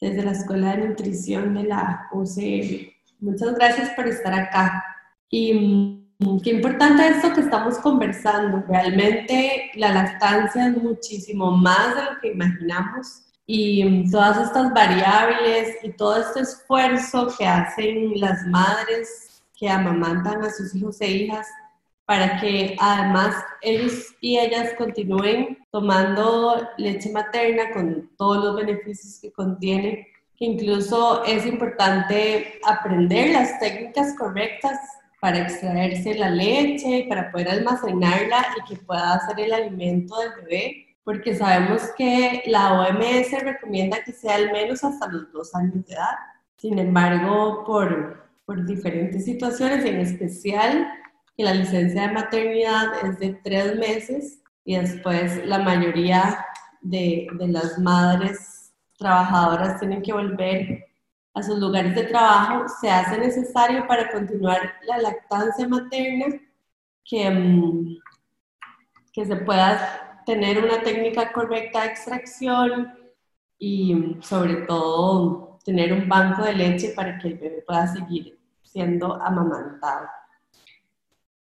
desde 0.00 0.24
la 0.24 0.32
Escuela 0.32 0.76
de 0.76 0.88
Nutrición 0.88 1.54
de 1.54 1.64
la 1.64 2.08
UCL. 2.12 2.92
Muchas 3.20 3.54
gracias 3.54 3.90
por 3.90 4.08
estar 4.08 4.34
acá. 4.34 4.84
Y 5.30 6.03
qué 6.42 6.50
importante 6.50 7.08
esto 7.08 7.32
que 7.32 7.40
estamos 7.40 7.78
conversando. 7.78 8.62
Realmente 8.68 9.70
la 9.74 9.92
lactancia 9.92 10.68
es 10.68 10.82
muchísimo 10.82 11.50
más 11.50 11.94
de 11.94 12.02
lo 12.02 12.20
que 12.20 12.32
imaginamos 12.32 13.22
y 13.46 13.84
mm, 13.84 14.10
todas 14.10 14.38
estas 14.46 14.72
variables 14.72 15.76
y 15.82 15.90
todo 15.90 16.16
este 16.16 16.40
esfuerzo 16.40 17.28
que 17.36 17.46
hacen 17.46 18.18
las 18.20 18.46
madres 18.46 19.42
que 19.58 19.68
amamantan 19.68 20.42
a 20.42 20.50
sus 20.50 20.74
hijos 20.74 21.00
e 21.00 21.10
hijas 21.10 21.46
para 22.06 22.38
que 22.40 22.76
además 22.80 23.34
ellos 23.62 24.14
y 24.20 24.38
ellas 24.38 24.74
continúen 24.76 25.58
tomando 25.70 26.68
leche 26.76 27.10
materna 27.10 27.70
con 27.72 28.10
todos 28.18 28.44
los 28.44 28.56
beneficios 28.56 29.18
que 29.20 29.32
contiene, 29.32 30.08
que 30.36 30.44
incluso 30.44 31.24
es 31.24 31.46
importante 31.46 32.60
aprender 32.66 33.30
las 33.30 33.58
técnicas 33.58 34.14
correctas 34.18 34.78
para 35.24 35.38
extraerse 35.38 36.16
la 36.16 36.28
leche, 36.28 37.06
para 37.08 37.32
poder 37.32 37.48
almacenarla 37.48 38.46
y 38.58 38.68
que 38.68 38.76
pueda 38.82 39.18
ser 39.26 39.40
el 39.40 39.54
alimento 39.54 40.14
del 40.18 40.32
bebé, 40.42 40.98
porque 41.02 41.34
sabemos 41.34 41.80
que 41.96 42.42
la 42.44 42.74
OMS 42.74 43.30
recomienda 43.42 44.04
que 44.04 44.12
sea 44.12 44.34
al 44.34 44.52
menos 44.52 44.84
hasta 44.84 45.08
los 45.08 45.32
dos 45.32 45.54
años 45.54 45.86
de 45.86 45.94
edad. 45.94 46.16
Sin 46.58 46.78
embargo, 46.78 47.64
por, 47.64 48.28
por 48.44 48.66
diferentes 48.66 49.24
situaciones, 49.24 49.86
en 49.86 50.00
especial 50.00 50.92
que 51.34 51.44
la 51.44 51.54
licencia 51.54 52.02
de 52.02 52.12
maternidad 52.12 52.88
es 53.02 53.18
de 53.18 53.40
tres 53.42 53.78
meses 53.78 54.42
y 54.62 54.76
después 54.76 55.42
la 55.46 55.58
mayoría 55.60 56.44
de, 56.82 57.28
de 57.32 57.48
las 57.48 57.78
madres 57.78 58.74
trabajadoras 58.98 59.80
tienen 59.80 60.02
que 60.02 60.12
volver 60.12 60.84
a 61.34 61.42
sus 61.42 61.58
lugares 61.58 61.94
de 61.94 62.04
trabajo, 62.04 62.68
se 62.80 62.88
hace 62.88 63.18
necesario 63.18 63.86
para 63.86 64.10
continuar 64.10 64.74
la 64.86 64.98
lactancia 64.98 65.68
materna 65.68 66.26
que, 67.04 67.30
mm, 67.30 67.96
que 69.12 69.26
se 69.26 69.36
pueda 69.36 70.22
tener 70.24 70.64
una 70.64 70.80
técnica 70.80 71.32
correcta 71.32 71.82
de 71.82 71.88
extracción 71.88 72.94
y 73.58 73.94
mm, 73.94 74.22
sobre 74.22 74.54
todo 74.66 75.58
tener 75.64 75.92
un 75.92 76.08
banco 76.08 76.42
de 76.42 76.54
leche 76.54 76.92
para 76.94 77.18
que 77.18 77.28
el 77.28 77.38
bebé 77.38 77.64
pueda 77.66 77.86
seguir 77.88 78.38
siendo 78.62 79.14
amamantado. 79.20 80.08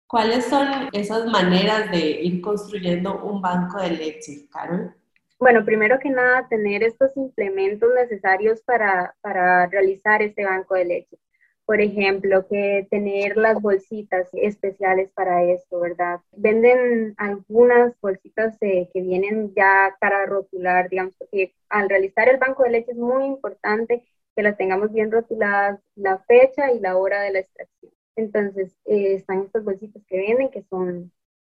¿Cuáles 0.07 0.45
son 0.45 0.89
esas 0.91 1.25
maneras 1.25 1.89
de 1.91 2.21
ir 2.21 2.41
construyendo 2.41 3.23
un 3.23 3.41
banco 3.41 3.81
de 3.81 3.91
leche, 3.91 4.47
Carol? 4.51 4.95
Bueno, 5.43 5.65
primero 5.65 5.99
que 5.99 6.09
nada, 6.09 6.47
tener 6.47 6.83
estos 6.83 7.11
implementos 7.17 7.89
necesarios 7.93 8.61
para, 8.61 9.13
para 9.19 9.67
realizar 9.67 10.21
este 10.21 10.45
banco 10.45 10.73
de 10.75 10.85
leche. 10.85 11.17
Por 11.65 11.81
ejemplo, 11.81 12.47
que 12.47 12.87
tener 12.89 13.35
las 13.35 13.61
bolsitas 13.61 14.29
especiales 14.31 15.11
para 15.13 15.43
esto, 15.43 15.81
¿verdad? 15.81 16.21
Venden 16.31 17.13
algunas 17.17 17.93
bolsitas 17.99 18.57
que 18.57 18.87
vienen 18.93 19.53
ya 19.53 19.93
para 19.99 20.25
rotular, 20.27 20.87
digamos, 20.89 21.13
porque 21.17 21.53
al 21.67 21.89
realizar 21.89 22.29
el 22.29 22.37
banco 22.37 22.63
de 22.63 22.69
leche 22.69 22.91
es 22.91 22.97
muy 22.97 23.25
importante 23.25 24.05
que 24.37 24.43
las 24.43 24.55
tengamos 24.55 24.93
bien 24.93 25.11
rotuladas, 25.11 25.81
la 25.95 26.19
fecha 26.19 26.71
y 26.71 26.79
la 26.79 26.95
hora 26.95 27.21
de 27.21 27.33
la 27.33 27.39
extracción. 27.39 27.91
Entonces, 28.15 28.77
eh, 28.85 29.15
están 29.15 29.41
estas 29.41 29.65
bolsitas 29.65 30.05
que 30.07 30.15
venden 30.15 30.51
que 30.51 30.63
son, 30.69 31.11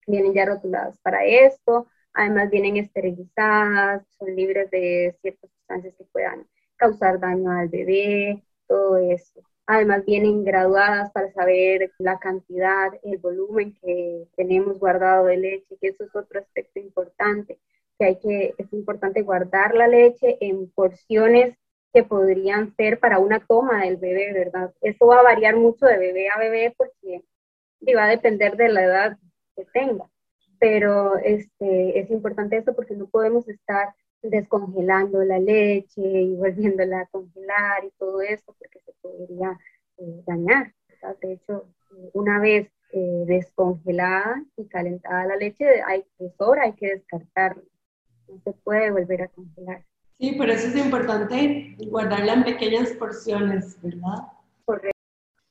vienen 0.08 0.34
ya 0.34 0.46
rotuladas 0.46 0.98
para 1.02 1.24
esto 1.24 1.86
Además 2.16 2.50
vienen 2.50 2.78
esterilizadas, 2.78 4.04
son 4.18 4.36
libres 4.36 4.72
de 4.72 5.16
ciertas 5.22 5.52
sustancias 5.52 5.94
que 5.98 6.06
puedan 6.06 6.48
causar 6.78 7.20
daño 7.20 7.52
al 7.52 7.68
bebé, 7.68 8.42
todo 8.68 8.98
eso. 8.98 9.42
Además 9.68 10.06
vienen 10.06 10.46
graduadas 10.46 11.12
para 11.12 11.32
saber 11.34 11.92
la 11.98 12.18
cantidad, 12.20 12.94
el 13.04 13.18
volumen 13.18 13.78
que 13.82 14.28
tenemos 14.38 14.80
guardado 14.80 15.26
de 15.26 15.38
leche, 15.38 15.78
que 15.82 15.90
eso 15.90 16.06
es 16.06 16.16
otro 16.16 16.40
aspecto 16.40 16.80
importante, 16.80 17.60
que 18.00 18.06
hay 18.06 18.20
que, 18.20 18.54
es 18.58 18.72
importante 18.72 19.22
guardar 19.22 19.76
la 19.76 19.88
leche 19.88 20.38
en 20.40 20.72
porciones 20.72 21.58
que 21.94 22.04
podrían 22.04 22.74
ser 22.78 23.00
para 23.00 23.20
una 23.20 23.46
toma 23.46 23.82
del 23.82 23.98
bebé, 23.98 24.32
¿verdad? 24.32 24.74
Eso 24.82 25.08
va 25.08 25.20
a 25.20 25.24
variar 25.24 25.58
mucho 25.58 25.86
de 25.86 25.98
bebé 25.98 26.30
a 26.30 26.40
bebé 26.40 26.74
porque 26.78 27.24
va 27.94 28.06
a 28.06 28.10
depender 28.10 28.56
de 28.56 28.70
la 28.70 28.84
edad 28.84 29.18
que 29.56 29.66
tenga 29.74 30.10
pero 30.60 31.18
este, 31.18 32.00
es 32.00 32.10
importante 32.12 32.58
esto 32.58 32.76
porque 32.76 32.96
no 32.96 33.08
podemos 33.08 33.48
estar 33.48 33.94
descongelando 34.22 35.24
la 35.24 35.40
leche 35.40 36.02
y 36.02 36.36
volviéndola 36.36 37.02
a 37.02 37.06
congelar 37.08 37.84
y 37.86 37.92
todo 37.98 38.22
eso 38.22 38.56
porque 38.58 38.80
se 38.86 38.94
podría 39.02 39.58
eh, 39.98 40.24
dañar. 40.26 40.74
De 41.22 41.34
hecho, 41.34 41.68
una 42.14 42.40
vez 42.40 42.68
eh, 42.92 43.24
descongelada 43.28 44.44
y 44.58 44.66
calentada 44.68 45.26
la 45.26 45.36
leche, 45.36 45.66
hay 45.86 46.04
que 46.18 46.32
sobra, 46.38 46.64
hay 46.64 46.74
que 46.74 46.88
descartarla. 46.88 47.62
No 48.28 48.40
se 48.44 48.54
puede 48.54 48.92
volver 48.92 49.24
a 49.24 49.28
congelar. 49.28 49.86
Sí, 50.18 50.32
por 50.32 50.50
eso 50.50 50.68
es 50.68 50.76
importante 50.78 51.76
guardarla 51.90 52.34
en 52.34 52.44
pequeñas 52.44 52.90
porciones, 52.92 53.80
¿verdad? 53.82 54.24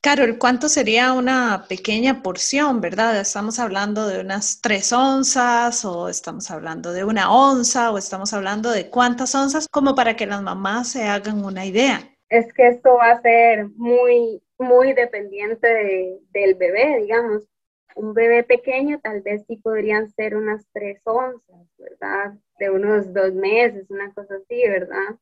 Carol, 0.05 0.37
¿cuánto 0.37 0.69
sería 0.69 1.15
una 1.15 1.65
pequeña 1.67 2.23
porción, 2.23 2.83
verdad? 2.83 3.19
¿Estamos 3.19 3.59
hablando 3.59 4.07
de 4.07 4.21
unas 4.21 4.61
tres 4.61 4.93
onzas 4.93 5.83
o 5.87 6.11
estamos 6.11 6.51
hablando 6.51 6.93
de 6.93 7.05
una 7.05 7.33
onza 7.33 7.91
o 7.91 7.97
estamos 7.97 8.35
hablando 8.35 8.71
de 8.71 8.91
cuántas 8.91 9.35
onzas 9.35 9.67
como 9.67 9.95
para 9.95 10.15
que 10.15 10.27
las 10.27 10.43
mamás 10.43 10.93
se 10.93 11.05
hagan 11.05 11.43
una 11.43 11.65
idea? 11.65 12.01
Es 12.29 12.53
que 12.53 12.69
esto 12.69 12.97
va 12.97 13.13
a 13.13 13.23
ser 13.23 13.69
muy, 13.77 14.43
muy 14.59 14.93
dependiente 14.93 16.21
del 16.35 16.55
bebé, 16.55 16.99
digamos. 17.01 17.45
Un 17.97 18.13
bebé 18.13 18.43
pequeño 18.43 19.01
tal 19.01 19.23
vez 19.23 19.43
sí 19.49 19.57
podrían 19.57 20.11
ser 20.11 20.37
unas 20.37 20.67
tres 20.75 21.01
onzas, 21.05 21.67
¿verdad? 21.79 22.35
De 22.59 22.69
unos 22.69 23.11
dos 23.15 23.33
meses, 23.33 23.87
una 23.89 24.13
cosa 24.13 24.35
así, 24.35 24.69
¿verdad? 24.69 25.17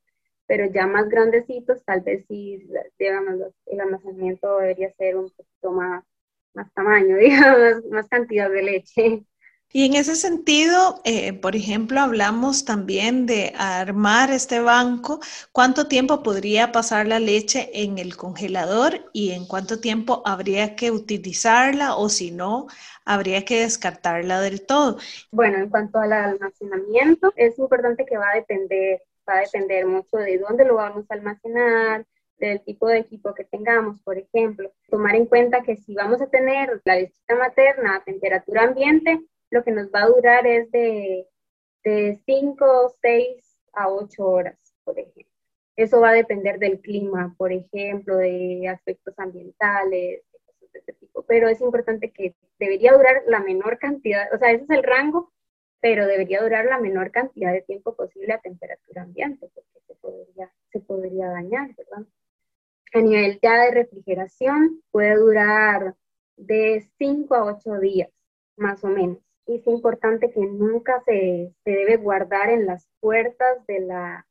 Pero 0.46 0.66
ya 0.66 0.87
más 0.87 1.09
grandecitos, 1.09 1.83
tal 1.85 2.00
vez 2.02 2.24
sí, 2.28 2.68
digamos, 2.98 3.52
el 3.66 3.81
almacenamiento 3.81 4.59
debería 4.59 4.92
ser 4.94 5.16
un 5.16 5.31
poquito 5.31 5.72
más, 5.72 6.05
más 6.55 6.72
tamaño, 6.74 7.16
digamos, 7.18 7.85
más 7.90 8.09
cantidad 8.09 8.50
de 8.50 8.62
leche. 8.62 9.24
Y 9.74 9.87
en 9.87 9.94
ese 9.94 10.16
sentido, 10.16 11.00
eh, 11.05 11.33
por 11.33 11.57
ejemplo, 11.57 11.98
hablamos 12.00 12.66
también 12.66 13.24
de 13.24 13.55
armar 13.57 14.31
este 14.31 14.61
banco. 14.61 15.20
¿Cuánto 15.50 15.88
tiempo 15.88 16.22
podría 16.22 16.72
pasar 16.72 17.07
la 17.07 17.18
leche 17.18 17.70
en 17.72 17.96
el 17.96 18.14
congelador 18.14 19.00
y 19.14 19.31
en 19.31 19.46
cuánto 19.46 19.81
tiempo 19.81 20.22
habría 20.26 20.76
que 20.76 20.90
utilizarla 20.90 21.96
o 21.96 22.11
si 22.11 22.33
no, 22.33 22.66
habría 23.07 23.46
que 23.46 23.61
descartarla 23.61 24.42
del 24.42 24.66
todo? 24.66 24.98
Bueno, 25.31 25.57
en 25.57 25.70
cuanto 25.70 25.98
al 26.00 26.12
almacenamiento, 26.12 27.33
es 27.37 27.59
importante 27.59 28.05
que 28.05 28.18
va 28.18 28.28
a 28.28 28.37
depender 28.37 29.00
va 29.28 29.38
a 29.38 29.40
depender 29.40 29.87
mucho 29.87 30.16
de 30.16 30.38
dónde 30.38 30.64
lo 30.64 30.76
vamos 30.76 31.04
a 31.08 31.14
almacenar, 31.14 32.06
del 32.38 32.62
tipo 32.64 32.88
de 32.88 32.98
equipo 32.98 33.35
que 33.35 33.44
tengamos, 33.44 34.00
por 34.02 34.18
ejemplo. 34.18 34.72
Tomar 34.88 35.14
en 35.14 35.26
cuenta 35.26 35.62
que 35.62 35.76
si 35.76 35.94
vamos 35.94 36.20
a 36.20 36.28
tener 36.28 36.80
la 36.85 36.96
lechita 36.96 37.37
materna 37.37 37.96
a 37.96 38.04
temperatura 38.04 38.64
ambiente, 38.64 39.20
lo 39.50 39.62
que 39.62 39.70
nos 39.70 39.88
va 39.92 40.02
a 40.02 40.08
durar 40.08 40.46
es 40.46 40.70
de, 40.72 41.26
de 41.85 42.20
5, 42.26 42.96
6 43.00 43.58
a 43.74 43.88
8 43.88 44.26
horas, 44.26 44.58
por 44.85 44.98
ejemplo. 44.98 45.32
Eso 45.76 46.00
va 46.00 46.11
a 46.11 46.14
depender 46.14 46.58
del 46.58 46.80
clima, 46.80 47.35
por 47.38 47.52
ejemplo, 47.52 48.16
de 48.16 48.68
aspectos 48.68 49.14
ambientales, 49.18 50.22
de 50.32 50.38
cosas 50.44 50.72
de 50.72 50.78
ese 50.80 50.92
tipo. 50.94 51.22
Pero 51.22 51.48
es 51.48 51.61
importante 51.61 52.11
que 52.11 52.35
debería 52.58 52.92
durar 52.92 53.22
la 53.26 53.40
menor 53.40 53.78
cantidad, 53.78 54.32
o 54.35 54.38
sea, 54.38 54.50
ese 54.50 54.64
es 54.64 54.70
el 54.70 54.82
rango 54.82 55.32
pero 55.82 56.06
debería 56.06 56.40
durar 56.40 56.64
la 56.66 56.78
menor 56.78 57.10
cantidad 57.10 57.52
de 57.52 57.62
tiempo 57.62 57.96
posible 57.96 58.32
a 58.32 58.40
temperatura 58.40 59.02
ambiente, 59.02 59.50
porque 59.52 59.80
se 59.84 59.94
podría, 59.96 60.50
se 60.70 60.78
podría 60.78 61.26
dañar, 61.26 61.74
¿verdad? 61.76 62.06
A 62.94 63.00
nivel 63.00 63.40
ya 63.42 63.64
de 63.64 63.72
refrigeración 63.72 64.80
puede 64.92 65.16
durar 65.16 65.96
de 66.36 66.88
5 66.98 67.34
a 67.34 67.44
8 67.56 67.80
días, 67.80 68.10
más 68.56 68.84
o 68.84 68.88
menos. 68.88 69.18
Y 69.46 69.56
es 69.56 69.66
importante 69.66 70.30
que 70.30 70.40
nunca 70.40 71.02
se, 71.04 71.52
se 71.64 71.70
debe 71.70 71.96
guardar 71.96 72.50
en 72.50 72.64
las 72.64 72.88
puertas 73.00 73.66
de 73.66 73.80
la, 73.80 74.24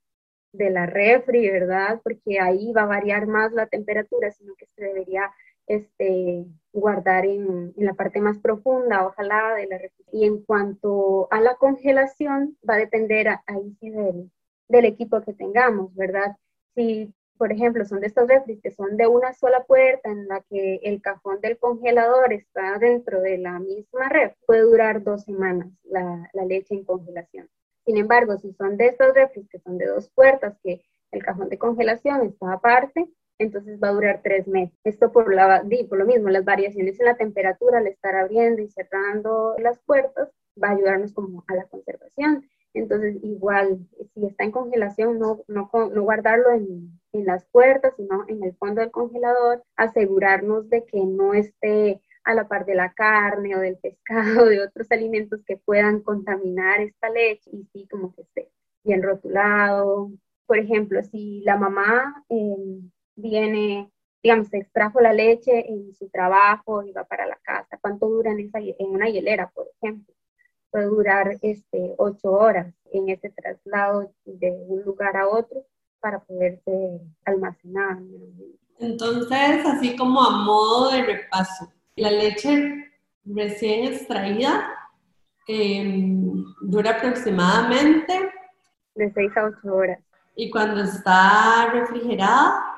de 0.54 0.70
la 0.70 0.86
refri, 0.86 1.50
¿verdad? 1.50 2.00
Porque 2.02 2.40
ahí 2.40 2.72
va 2.72 2.84
a 2.84 2.86
variar 2.98 3.28
más 3.28 3.52
la 3.52 3.68
temperatura, 3.68 4.32
sino 4.32 4.56
que 4.56 4.68
se 4.68 4.86
debería 4.86 5.30
este, 5.68 6.46
guardar 6.74 7.26
en, 7.26 7.74
la 7.78 7.94
parte 7.94 8.22
más 8.22 8.38
profunda, 8.40 9.08
ojalá 9.08 9.56
de 9.56 9.68
la 9.68 9.80
Y 10.12 10.26
en 10.26 10.44
cuanto 10.44 11.28
a 11.32 11.42
la 11.42 11.56
congelación, 11.56 12.58
va 12.68 12.76
a 12.76 12.80
depender 12.80 13.28
ahí 13.48 13.76
sí 13.80 13.90
del, 13.90 14.86
equipo 14.86 15.22
que 15.22 15.34
tengamos, 15.34 15.94
¿verdad? 15.96 16.38
Si, 16.76 17.14
por 17.38 17.52
ejemplo, 17.52 17.84
son 17.86 18.00
de 18.00 18.08
estos 18.08 18.28
refris 18.28 18.62
que 18.62 18.72
son 18.72 18.98
de 18.98 19.08
una 19.08 19.34
sola 19.34 19.64
puerta 19.66 20.10
en 20.10 20.28
la 20.28 20.42
que 20.50 20.80
el 20.84 21.02
cajón 21.02 21.42
del 21.42 21.58
congelador 21.58 22.32
está 22.34 22.78
dentro 22.80 23.22
de 23.22 23.38
la 23.38 23.60
misma 23.60 24.10
red, 24.10 24.32
puede 24.46 24.62
durar 24.62 25.04
dos 25.04 25.24
semanas 25.24 25.68
la, 25.84 26.30
la 26.34 26.46
leche 26.46 26.76
en 26.76 26.86
congelación. 26.86 27.50
Sin 27.86 27.98
embargo, 27.98 28.38
si 28.38 28.54
son 28.54 28.78
de 28.78 28.88
estos 28.88 29.14
refris 29.14 29.50
que 29.50 29.60
son 29.60 29.78
de 29.78 29.88
dos 29.88 30.10
puertas, 30.12 30.58
que 30.64 30.82
el 31.12 31.24
cajón 31.24 31.50
de 31.50 31.58
congelación 31.58 32.22
está 32.28 32.54
aparte, 32.54 33.10
entonces 33.42 33.80
va 33.82 33.90
a 33.90 33.94
durar 33.94 34.22
tres 34.24 34.48
meses. 34.48 34.78
Esto 34.84 35.12
por, 35.12 35.34
la, 35.34 35.64
por 35.90 35.98
lo 35.98 36.06
mismo, 36.06 36.30
las 36.30 36.46
variaciones 36.46 37.00
en 37.00 37.06
la 37.08 37.18
temperatura, 37.18 37.80
al 37.80 37.88
estar 37.88 38.16
abriendo 38.16 38.62
y 38.62 38.70
cerrando 38.70 39.56
las 39.60 39.80
puertas, 39.80 40.30
va 40.62 40.70
a 40.70 40.72
ayudarnos 40.72 41.14
como 41.14 41.44
a 41.48 41.56
la 41.56 41.66
conservación. 41.66 42.46
Entonces, 42.74 43.18
igual, 43.24 43.80
si 44.14 44.26
está 44.26 44.46
en 44.46 44.52
congelación, 44.52 45.20
no, 45.20 45.44
no, 45.48 45.70
no 45.74 46.04
guardarlo 46.04 46.52
en, 46.52 47.00
en, 47.12 47.26
las 47.26 47.46
puertas, 47.46 47.94
sino 47.98 48.24
en 48.28 48.44
el 48.44 48.56
fondo 48.56 48.82
del 48.82 48.92
congelador, 48.92 49.64
asegurarnos 49.76 50.70
de 50.70 50.86
que 50.86 51.04
no 51.04 51.34
esté 51.34 52.02
a 52.24 52.34
la 52.34 52.48
par 52.48 52.66
de 52.66 52.76
la 52.76 52.94
carne 52.94 53.56
o 53.56 53.60
del 53.60 53.78
pescado, 53.78 54.46
de 54.46 54.62
otros 54.62 54.90
alimentos 54.92 55.42
que 55.46 55.58
puedan 55.58 56.02
contaminar 56.02 56.80
esta 56.80 57.10
leche, 57.10 57.50
y 57.52 57.66
sí, 57.74 57.88
como 57.90 58.14
que 58.14 58.22
esté 58.22 58.52
bien 58.84 59.04
rotulado, 59.04 60.12
por 60.52 60.58
ejemplo, 60.58 61.02
si 61.04 61.42
la 61.46 61.56
mamá 61.56 62.26
em, 62.28 62.92
viene, 63.16 63.92
digamos, 64.24 64.48
se 64.48 64.58
extrajo 64.58 65.02
la 65.02 65.14
leche 65.14 65.70
en 65.70 65.94
su 65.94 66.10
trabajo 66.10 66.84
y 66.84 66.92
va 66.92 67.04
para 67.04 67.26
la 67.26 67.38
casa, 67.44 67.78
¿cuánto 67.82 68.08
dura 68.08 68.32
en, 68.32 68.40
esa, 68.40 68.60
en 68.60 68.90
una 68.90 69.10
hielera, 69.10 69.50
por 69.54 69.68
ejemplo? 69.76 70.14
Puede 70.70 70.86
durar 70.86 71.38
este, 71.42 71.96
ocho 71.98 72.32
horas 72.32 72.74
en 72.92 73.10
ese 73.10 73.30
traslado 73.30 74.12
de 74.26 74.52
un 74.52 74.84
lugar 74.84 75.18
a 75.18 75.28
otro 75.28 75.66
para 76.00 76.20
poderse 76.20 77.02
almacenar. 77.26 78.00
Entonces, 78.80 79.66
así 79.66 79.96
como 79.96 80.22
a 80.22 80.44
modo 80.44 80.92
de 80.92 81.04
repaso, 81.04 81.72
la 81.96 82.10
leche 82.10 82.92
recién 83.26 83.94
extraída 83.94 84.68
em, 85.48 86.44
dura 86.62 86.92
aproximadamente 86.92 88.32
de 88.96 89.12
6 89.12 89.38
a 89.38 89.44
8 89.46 89.76
horas. 89.76 90.00
¿Y 90.36 90.50
cuando 90.50 90.82
está 90.82 91.70
refrigerada? 91.72 92.71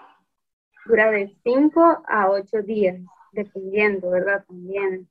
Dura 0.85 1.11
de 1.11 1.35
5 1.43 2.03
a 2.07 2.29
8 2.29 2.61
días, 2.63 2.99
dependiendo, 3.31 4.09
¿verdad? 4.09 4.43
También. 4.47 5.09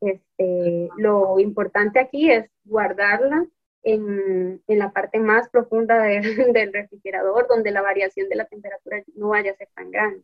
Este, 0.00 0.90
lo 0.98 1.40
importante 1.40 1.98
aquí 1.98 2.30
es 2.30 2.50
guardarla 2.64 3.46
en, 3.82 4.62
en 4.66 4.78
la 4.78 4.92
parte 4.92 5.18
más 5.18 5.48
profunda 5.48 6.02
del 6.02 6.72
refrigerador, 6.72 7.48
donde 7.48 7.70
la 7.70 7.82
variación 7.82 8.28
de 8.28 8.36
la 8.36 8.44
temperatura 8.44 9.02
no 9.14 9.28
vaya 9.28 9.52
a 9.52 9.56
ser 9.56 9.68
tan 9.74 9.90
grande. 9.90 10.22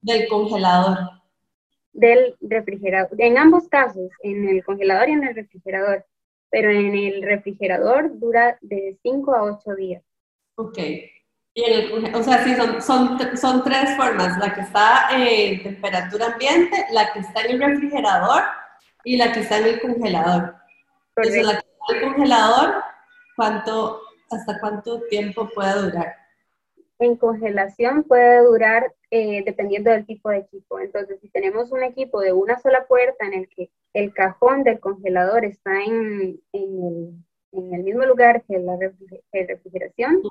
Del 0.00 0.26
congelador. 0.28 0.98
Del 1.92 2.36
refrigerador. 2.40 3.20
En 3.20 3.38
ambos 3.38 3.68
casos, 3.68 4.10
en 4.22 4.48
el 4.48 4.64
congelador 4.64 5.08
y 5.08 5.12
en 5.12 5.24
el 5.24 5.34
refrigerador 5.34 6.04
pero 6.52 6.70
en 6.70 6.94
el 6.94 7.22
refrigerador 7.22 8.18
dura 8.20 8.58
de 8.60 8.98
5 9.02 9.34
a 9.34 9.42
8 9.44 9.74
días. 9.74 10.02
Ok. 10.56 10.78
Y 11.54 11.64
en 11.64 12.06
el, 12.06 12.14
o 12.14 12.22
sea, 12.22 12.42
sí, 12.44 12.54
son, 12.54 12.80
son, 12.80 13.36
son, 13.36 13.62
tres 13.62 13.94
formas, 13.96 14.38
la 14.38 14.54
que 14.54 14.62
está 14.62 15.08
en 15.10 15.62
temperatura 15.62 16.26
ambiente, 16.32 16.86
la 16.92 17.12
que 17.12 17.18
está 17.18 17.42
en 17.42 17.50
el 17.52 17.60
refrigerador 17.60 18.42
y 19.04 19.16
la 19.16 19.32
que 19.32 19.40
está 19.40 19.58
en 19.58 19.66
el 19.66 19.80
congelador. 19.80 20.54
Entonces, 21.16 21.44
la 21.44 21.52
que 21.52 21.58
está 21.58 21.84
en 21.88 21.96
el 21.96 22.02
congelador, 22.04 22.74
¿cuánto, 23.36 24.00
¿hasta 24.30 24.60
cuánto 24.60 25.02
tiempo 25.10 25.48
puede 25.54 25.82
durar? 25.82 26.16
En 26.98 27.16
congelación 27.16 28.04
puede 28.04 28.44
durar 28.44 28.94
eh, 29.10 29.42
dependiendo 29.44 29.90
del 29.90 30.06
tipo 30.06 30.30
de 30.30 30.38
equipo. 30.38 30.80
Entonces, 30.80 31.20
si 31.20 31.28
tenemos 31.28 31.70
un 31.70 31.82
equipo 31.82 32.20
de 32.20 32.32
una 32.32 32.58
sola 32.60 32.86
puerta 32.86 33.26
en 33.26 33.34
el 33.34 33.48
que 33.48 33.70
el 33.92 34.14
cajón 34.14 34.62
del 34.64 34.80
congelador 34.80 35.44
está 35.44 35.82
en, 35.82 36.40
en, 36.52 37.24
el, 37.52 37.82
mismo 37.82 38.04
lugar 38.06 38.42
que 38.48 38.58
la 38.58 38.78
refrigeración, 39.32 40.22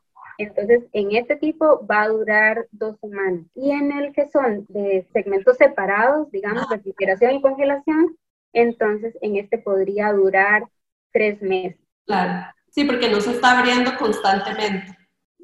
entonces 0.44 0.84
en 0.94 1.16
este 1.16 1.36
tipo 1.36 1.86
va 1.86 2.04
a 2.04 2.10
durar 2.10 2.68
dos 2.72 2.98
semanas. 3.00 3.46
Y 3.56 3.72
en 3.72 3.92
el 3.92 4.14
que 4.14 4.28
son 4.30 4.66
de 4.70 5.08
segmentos 5.14 5.58
separados, 5.58 6.32
digamos, 6.32 6.70
refrigeración 6.70 7.36
y 7.36 7.42
congelación, 7.42 8.18
entonces 8.54 9.18
en 9.22 9.38
este 9.38 9.58
podría 9.58 10.12
durar 10.14 10.64
tres 11.12 11.42
meses. 11.42 11.80
Claro, 12.06 12.54
sí, 12.70 12.84
porque 12.84 13.10
no 13.10 13.22
se 13.22 13.32
está 13.32 13.60
abriendo 13.60 13.92
constantemente. 13.98 14.98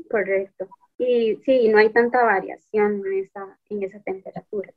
Correcto. 0.09 0.67
Y 0.97 1.35
sí, 1.45 1.69
no 1.69 1.77
hay 1.77 1.89
tanta 1.89 2.23
variación 2.23 3.03
en 3.05 3.23
esa, 3.23 3.59
en 3.69 3.83
esa 3.83 3.99
temperatura. 3.99 4.71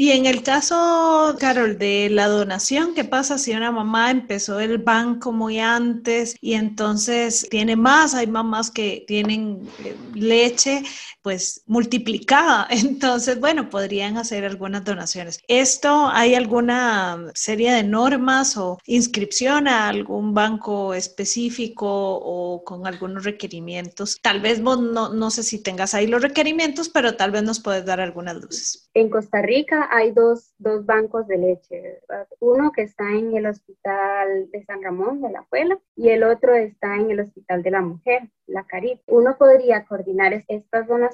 Y 0.00 0.12
en 0.12 0.24
el 0.24 0.42
caso, 0.42 1.36
Carol, 1.38 1.76
de 1.76 2.08
la 2.08 2.26
donación, 2.26 2.94
¿qué 2.94 3.04
pasa 3.04 3.36
si 3.36 3.52
una 3.52 3.70
mamá 3.70 4.10
empezó 4.10 4.58
el 4.58 4.78
banco 4.78 5.30
muy 5.30 5.58
antes 5.58 6.36
y 6.40 6.54
entonces 6.54 7.46
tiene 7.50 7.76
más? 7.76 8.14
Hay 8.14 8.26
mamás 8.26 8.70
que 8.70 9.04
tienen 9.06 9.68
eh, 9.84 9.94
leche 10.14 10.84
pues 11.22 11.62
multiplicada. 11.66 12.66
Entonces, 12.70 13.38
bueno, 13.40 13.68
podrían 13.68 14.16
hacer 14.16 14.44
algunas 14.44 14.84
donaciones. 14.84 15.40
¿Esto 15.48 16.08
hay 16.08 16.34
alguna 16.34 17.30
serie 17.34 17.72
de 17.72 17.82
normas 17.82 18.56
o 18.56 18.78
inscripción 18.86 19.68
a 19.68 19.88
algún 19.88 20.34
banco 20.34 20.94
específico 20.94 21.86
o 21.88 22.64
con 22.64 22.86
algunos 22.86 23.24
requerimientos? 23.24 24.18
Tal 24.22 24.40
vez 24.40 24.62
vos 24.62 24.80
no, 24.80 25.12
no 25.12 25.30
sé 25.30 25.42
si 25.42 25.62
tengas 25.62 25.94
ahí 25.94 26.06
los 26.06 26.22
requerimientos, 26.22 26.88
pero 26.88 27.16
tal 27.16 27.30
vez 27.30 27.42
nos 27.42 27.60
puedes 27.60 27.84
dar 27.84 28.00
algunas 28.00 28.36
luces. 28.36 28.90
En 28.94 29.08
Costa 29.08 29.40
Rica 29.42 29.88
hay 29.90 30.10
dos, 30.12 30.52
dos 30.58 30.84
bancos 30.84 31.26
de 31.28 31.38
leche, 31.38 32.00
uno 32.40 32.72
que 32.72 32.82
está 32.82 33.08
en 33.12 33.36
el 33.36 33.46
Hospital 33.46 34.50
de 34.50 34.64
San 34.64 34.82
Ramón 34.82 35.22
de 35.22 35.30
la 35.30 35.42
Puebla 35.44 35.78
y 35.96 36.08
el 36.08 36.24
otro 36.24 36.54
está 36.54 36.96
en 36.96 37.10
el 37.10 37.20
Hospital 37.20 37.62
de 37.62 37.70
la 37.70 37.82
Mujer, 37.82 38.30
la 38.46 38.64
Carib. 38.64 38.98
Uno 39.06 39.36
podría 39.38 39.84
coordinar 39.84 40.44
estas 40.48 40.86
donaciones, 40.86 41.09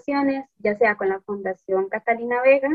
ya 0.59 0.77
sea 0.77 0.97
con 0.97 1.09
la 1.09 1.21
Fundación 1.21 1.89
Catalina 1.89 2.43
Vega 2.43 2.71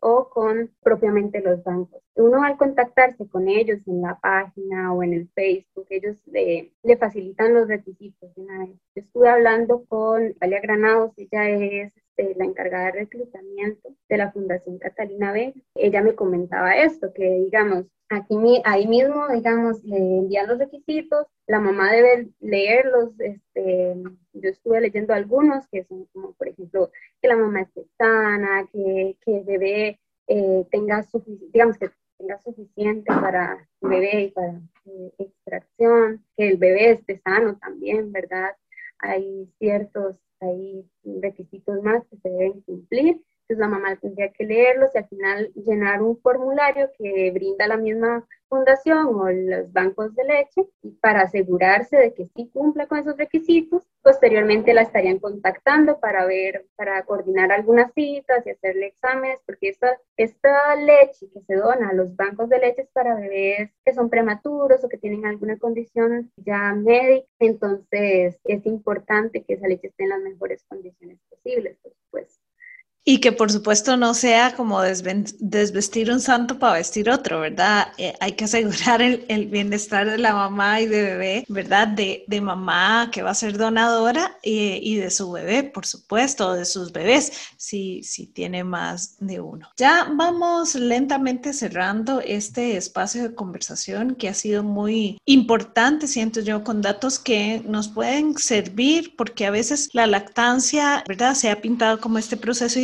o 0.00 0.28
con 0.28 0.70
propiamente 0.82 1.40
los 1.40 1.62
bancos. 1.64 2.02
Uno 2.14 2.42
al 2.44 2.56
contactarse 2.56 3.26
con 3.28 3.48
ellos 3.48 3.80
en 3.86 4.02
la 4.02 4.18
página 4.20 4.92
o 4.92 5.02
en 5.02 5.14
el 5.14 5.28
Facebook, 5.34 5.86
ellos 5.90 6.16
le, 6.26 6.72
facilitan 6.98 7.54
los 7.54 7.68
requisitos 7.68 8.30
una 8.36 8.58
vez. 8.60 8.76
Yo 8.94 9.02
estuve 9.02 9.28
hablando 9.28 9.84
con 9.86 10.34
Valia 10.38 10.60
Granados, 10.60 11.12
ella 11.16 11.48
es 11.48 11.92
este, 12.16 12.34
la 12.36 12.44
encargada 12.44 12.86
de 12.86 12.92
reclutamiento 12.92 13.94
de 14.08 14.16
la 14.16 14.32
Fundación 14.32 14.78
Catalina 14.78 15.32
Vega. 15.32 15.54
Ella 15.74 16.02
me 16.02 16.14
comentaba 16.14 16.76
esto, 16.76 17.12
que 17.12 17.24
digamos, 17.24 17.86
aquí 18.08 18.36
ahí 18.64 18.86
mismo, 18.86 19.28
digamos, 19.28 19.82
le 19.84 19.96
envían 19.96 20.46
los 20.46 20.58
requisitos, 20.58 21.26
la 21.46 21.60
mamá 21.60 21.92
debe 21.92 22.28
leerlos, 22.40 23.18
este, 23.18 23.96
yo 24.32 24.48
estuve 24.48 24.80
leyendo 24.80 25.14
algunos 25.14 25.66
que 25.68 25.84
son 25.84 26.06
como, 26.12 26.32
por 26.34 26.48
ejemplo, 26.48 26.90
que 27.20 27.28
la 27.28 27.36
mamá 27.36 27.62
esté 27.62 27.84
sana, 27.98 28.68
que, 28.72 29.16
que 29.24 29.38
el 29.38 29.44
bebé 29.44 30.00
eh, 30.28 30.66
tenga, 30.70 31.04
digamos, 31.52 31.78
que 31.78 31.90
tenga 32.18 32.38
suficiente 32.38 33.12
para 33.12 33.68
el 33.82 33.88
bebé 33.88 34.22
y 34.22 34.30
para 34.30 34.60
eh, 34.86 35.12
extracción, 35.18 36.24
que 36.36 36.48
el 36.48 36.56
bebé 36.58 36.92
esté 36.92 37.18
sano 37.18 37.56
también, 37.58 38.12
¿verdad? 38.12 38.56
Hay 39.00 39.52
ciertos 39.58 40.16
hay 40.44 40.84
requisitos 41.20 41.82
más 41.82 42.04
que 42.08 42.16
se 42.18 42.28
deben 42.28 42.60
cumplir 42.62 43.20
entonces 43.46 43.58
la 43.60 43.68
mamá 43.68 43.96
tendría 43.96 44.32
que 44.32 44.44
leerlos 44.44 44.94
y 44.94 44.98
al 44.98 45.08
final 45.08 45.52
llenar 45.54 46.02
un 46.02 46.18
formulario 46.18 46.90
que 46.96 47.30
brinda 47.30 47.66
la 47.66 47.76
misma 47.76 48.26
fundación 48.48 49.06
o 49.08 49.30
los 49.30 49.70
bancos 49.70 50.14
de 50.14 50.24
leche 50.24 50.66
y 50.82 50.92
para 50.92 51.22
asegurarse 51.22 51.96
de 51.98 52.14
que 52.14 52.26
sí 52.34 52.48
cumple 52.52 52.86
con 52.86 52.98
esos 52.98 53.18
requisitos. 53.18 53.82
Posteriormente 54.00 54.72
la 54.72 54.82
estarían 54.82 55.18
contactando 55.18 56.00
para 56.00 56.24
ver, 56.24 56.66
para 56.76 57.04
coordinar 57.04 57.52
algunas 57.52 57.92
citas 57.92 58.46
y 58.46 58.50
hacerle 58.50 58.86
exámenes, 58.86 59.40
porque 59.44 59.68
esta, 59.68 59.98
esta 60.16 60.74
leche 60.76 61.28
que 61.30 61.42
se 61.42 61.56
dona 61.56 61.90
a 61.90 61.94
los 61.94 62.16
bancos 62.16 62.48
de 62.48 62.60
leche 62.60 62.82
es 62.82 62.90
para 62.92 63.14
bebés 63.14 63.70
que 63.84 63.92
son 63.92 64.08
prematuros 64.08 64.82
o 64.84 64.88
que 64.88 64.98
tienen 64.98 65.26
alguna 65.26 65.58
condición 65.58 66.32
ya 66.36 66.72
médica. 66.74 67.26
Entonces 67.40 68.38
es 68.44 68.64
importante 68.64 69.44
que 69.44 69.54
esa 69.54 69.68
leche 69.68 69.88
esté 69.88 70.04
en 70.04 70.10
las 70.10 70.20
mejores 70.22 70.64
condiciones 70.66 71.18
posibles, 71.28 71.76
por 71.82 71.92
supuesto. 71.92 72.44
Y 73.04 73.18
que 73.18 73.32
por 73.32 73.52
supuesto 73.52 73.96
no 73.96 74.14
sea 74.14 74.54
como 74.54 74.80
desvestir 74.80 76.10
un 76.10 76.20
santo 76.20 76.58
para 76.58 76.74
vestir 76.74 77.10
otro, 77.10 77.40
¿verdad? 77.40 77.88
Eh, 77.98 78.14
hay 78.18 78.32
que 78.32 78.44
asegurar 78.44 79.02
el, 79.02 79.46
bienestar 79.46 80.08
de 80.10 80.18
la 80.18 80.34
mamá 80.34 80.80
y 80.80 80.86
de 80.86 81.02
bebé, 81.02 81.44
¿verdad? 81.48 81.88
De, 81.88 82.24
de 82.26 82.40
mamá 82.40 83.10
que 83.12 83.22
va 83.22 83.30
a 83.30 83.34
ser 83.34 83.58
donadora 83.58 84.38
y, 84.42 84.80
y, 84.82 84.96
de 84.96 85.10
su 85.10 85.30
bebé, 85.30 85.64
por 85.64 85.84
supuesto, 85.84 86.54
de 86.54 86.64
sus 86.64 86.92
bebés, 86.92 87.32
si, 87.56 88.02
si 88.02 88.26
tiene 88.26 88.64
más 88.64 89.16
de 89.20 89.40
uno. 89.40 89.68
Ya 89.76 90.10
vamos 90.14 90.74
lentamente 90.74 91.52
cerrando 91.52 92.20
este 92.20 92.76
espacio 92.76 93.22
de 93.22 93.34
conversación 93.34 94.14
que 94.14 94.28
ha 94.28 94.34
sido 94.34 94.64
muy 94.64 95.20
importante, 95.26 96.06
siento 96.06 96.40
yo, 96.40 96.64
con 96.64 96.80
datos 96.80 97.18
que 97.18 97.62
nos 97.66 97.88
pueden 97.88 98.36
servir 98.38 99.14
porque 99.16 99.46
a 99.46 99.50
veces 99.50 99.90
la 99.92 100.06
lactancia, 100.06 101.04
¿verdad? 101.06 101.34
Se 101.34 101.50
ha 101.50 101.60
pintado 101.60 102.00
como 102.00 102.18
este 102.18 102.36
proceso 102.36 102.78